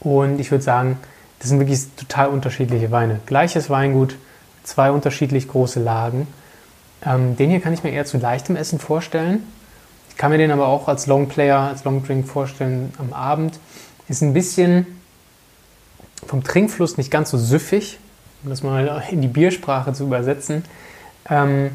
Und 0.01 0.41
ich 0.41 0.51
würde 0.51 0.65
sagen, 0.65 0.99
das 1.39 1.51
sind 1.51 1.59
wirklich 1.59 1.81
total 1.97 2.29
unterschiedliche 2.29 2.91
Weine. 2.91 3.21
Gleiches 3.27 3.69
Weingut, 3.69 4.17
zwei 4.63 4.91
unterschiedlich 4.91 5.49
große 5.49 5.81
Lagen. 5.81 6.27
Ähm, 7.05 7.37
den 7.37 7.51
hier 7.51 7.61
kann 7.61 7.73
ich 7.73 7.83
mir 7.83 7.91
eher 7.91 8.07
zu 8.07 8.19
leichtem 8.19 8.57
Essen 8.57 8.79
vorstellen. 8.79 9.43
Ich 10.11 10.17
kann 10.17 10.31
mir 10.31 10.39
den 10.39 10.51
aber 10.51 10.69
auch 10.69 10.89
als 10.89 11.07
Longplayer, 11.07 11.61
als 11.61 11.85
Longdrink 11.85 12.27
vorstellen 12.27 12.93
am 12.99 13.13
Abend. 13.13 13.59
Ist 14.09 14.23
ein 14.23 14.33
bisschen 14.33 14.87
vom 16.27 16.45
Trinkfluss 16.45 16.97
nicht 16.97 17.11
ganz 17.11 17.31
so 17.31 17.39
süffig, 17.39 17.99
um 18.43 18.51
das 18.51 18.63
mal 18.63 19.05
in 19.11 19.21
die 19.21 19.29
Biersprache 19.29 19.93
zu 19.93 20.05
übersetzen. 20.05 20.65
Ähm, 21.29 21.71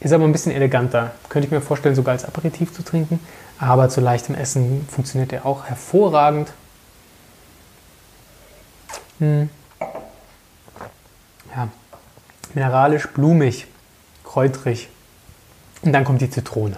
ist 0.00 0.12
aber 0.12 0.24
ein 0.24 0.32
bisschen 0.32 0.52
eleganter. 0.52 1.12
Könnte 1.28 1.46
ich 1.46 1.52
mir 1.52 1.60
vorstellen, 1.60 1.94
sogar 1.94 2.12
als 2.12 2.24
Aperitif 2.24 2.72
zu 2.72 2.82
trinken. 2.82 3.20
Aber 3.58 3.88
zu 3.88 4.00
leichtem 4.00 4.34
Essen 4.34 4.86
funktioniert 4.90 5.32
er 5.32 5.46
auch 5.46 5.64
hervorragend. 5.64 6.52
Hm. 9.18 9.48
Ja, 11.54 11.68
mineralisch, 12.52 13.06
blumig, 13.08 13.66
kräutrig. 14.24 14.88
Und 15.82 15.92
dann 15.92 16.04
kommt 16.04 16.20
die 16.20 16.28
Zitrone. 16.28 16.76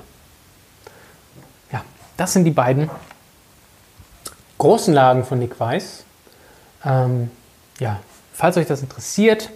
Ja, 1.72 1.82
das 2.16 2.32
sind 2.32 2.44
die 2.44 2.52
beiden 2.52 2.88
großen 4.58 4.94
Lagen 4.94 5.24
von 5.24 5.38
Nick 5.38 5.58
Weiss. 5.58 6.04
Ähm, 6.84 7.30
ja, 7.78 8.00
falls 8.32 8.56
euch 8.56 8.66
das 8.66 8.82
interessiert, 8.82 9.50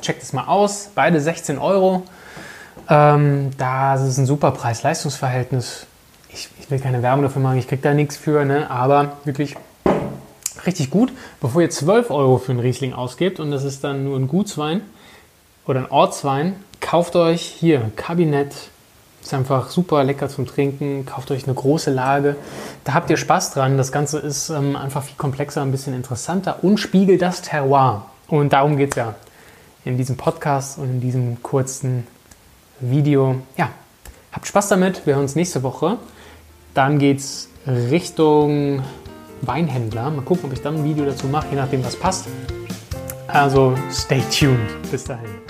checkt 0.00 0.22
es 0.22 0.32
mal 0.32 0.46
aus. 0.46 0.90
Beide 0.94 1.20
16 1.20 1.58
Euro. 1.58 2.04
Ähm, 2.88 3.50
da 3.58 3.94
ist 3.94 4.02
es 4.02 4.18
ein 4.18 4.26
super 4.26 4.50
Preis-Leistungs-Verhältnis. 4.52 5.86
Ich, 6.30 6.48
ich, 6.58 6.70
will 6.70 6.78
keine 6.78 7.02
Werbung 7.02 7.22
dafür 7.22 7.42
machen, 7.42 7.58
ich 7.58 7.68
kriege 7.68 7.82
da 7.82 7.94
nichts 7.94 8.16
für, 8.16 8.44
ne? 8.44 8.70
aber 8.70 9.16
wirklich 9.24 9.56
richtig 10.66 10.90
gut. 10.90 11.12
Bevor 11.40 11.62
ihr 11.62 11.70
12 11.70 12.10
Euro 12.10 12.38
für 12.38 12.52
einen 12.52 12.60
Riesling 12.60 12.92
ausgebt 12.92 13.40
und 13.40 13.50
das 13.50 13.64
ist 13.64 13.84
dann 13.84 14.04
nur 14.04 14.18
ein 14.18 14.28
Gutswein 14.28 14.82
oder 15.66 15.80
ein 15.80 15.90
Ortswein, 15.90 16.56
kauft 16.80 17.16
euch 17.16 17.42
hier 17.42 17.90
Kabinett 17.96 18.54
ist 19.22 19.34
einfach 19.34 19.70
super 19.70 20.04
lecker 20.04 20.28
zum 20.28 20.46
Trinken. 20.46 21.04
Kauft 21.06 21.30
euch 21.30 21.44
eine 21.44 21.54
große 21.54 21.90
Lage. 21.90 22.36
Da 22.84 22.94
habt 22.94 23.10
ihr 23.10 23.16
Spaß 23.16 23.52
dran. 23.52 23.76
Das 23.76 23.92
Ganze 23.92 24.18
ist 24.18 24.48
ähm, 24.48 24.76
einfach 24.76 25.02
viel 25.02 25.16
komplexer, 25.16 25.62
ein 25.62 25.70
bisschen 25.70 25.94
interessanter 25.94 26.62
und 26.62 26.78
spiegelt 26.78 27.22
das 27.22 27.42
Terroir. 27.42 28.06
Und 28.28 28.52
darum 28.52 28.76
geht 28.76 28.90
es 28.90 28.96
ja 28.96 29.14
in 29.84 29.96
diesem 29.96 30.16
Podcast 30.16 30.78
und 30.78 30.84
in 30.84 31.00
diesem 31.00 31.42
kurzen 31.42 32.06
Video. 32.80 33.36
Ja, 33.56 33.70
habt 34.32 34.46
Spaß 34.46 34.68
damit. 34.68 35.06
Wir 35.06 35.14
hören 35.14 35.24
uns 35.24 35.34
nächste 35.34 35.62
Woche. 35.62 35.98
Dann 36.74 36.98
geht 36.98 37.18
es 37.18 37.48
Richtung 37.66 38.82
Weinhändler. 39.42 40.10
Mal 40.10 40.22
gucken, 40.22 40.46
ob 40.46 40.52
ich 40.52 40.62
dann 40.62 40.76
ein 40.76 40.84
Video 40.84 41.04
dazu 41.04 41.26
mache, 41.26 41.48
je 41.50 41.56
nachdem, 41.56 41.84
was 41.84 41.96
passt. 41.96 42.26
Also 43.26 43.74
stay 43.90 44.22
tuned. 44.30 44.90
Bis 44.90 45.04
dahin. 45.04 45.47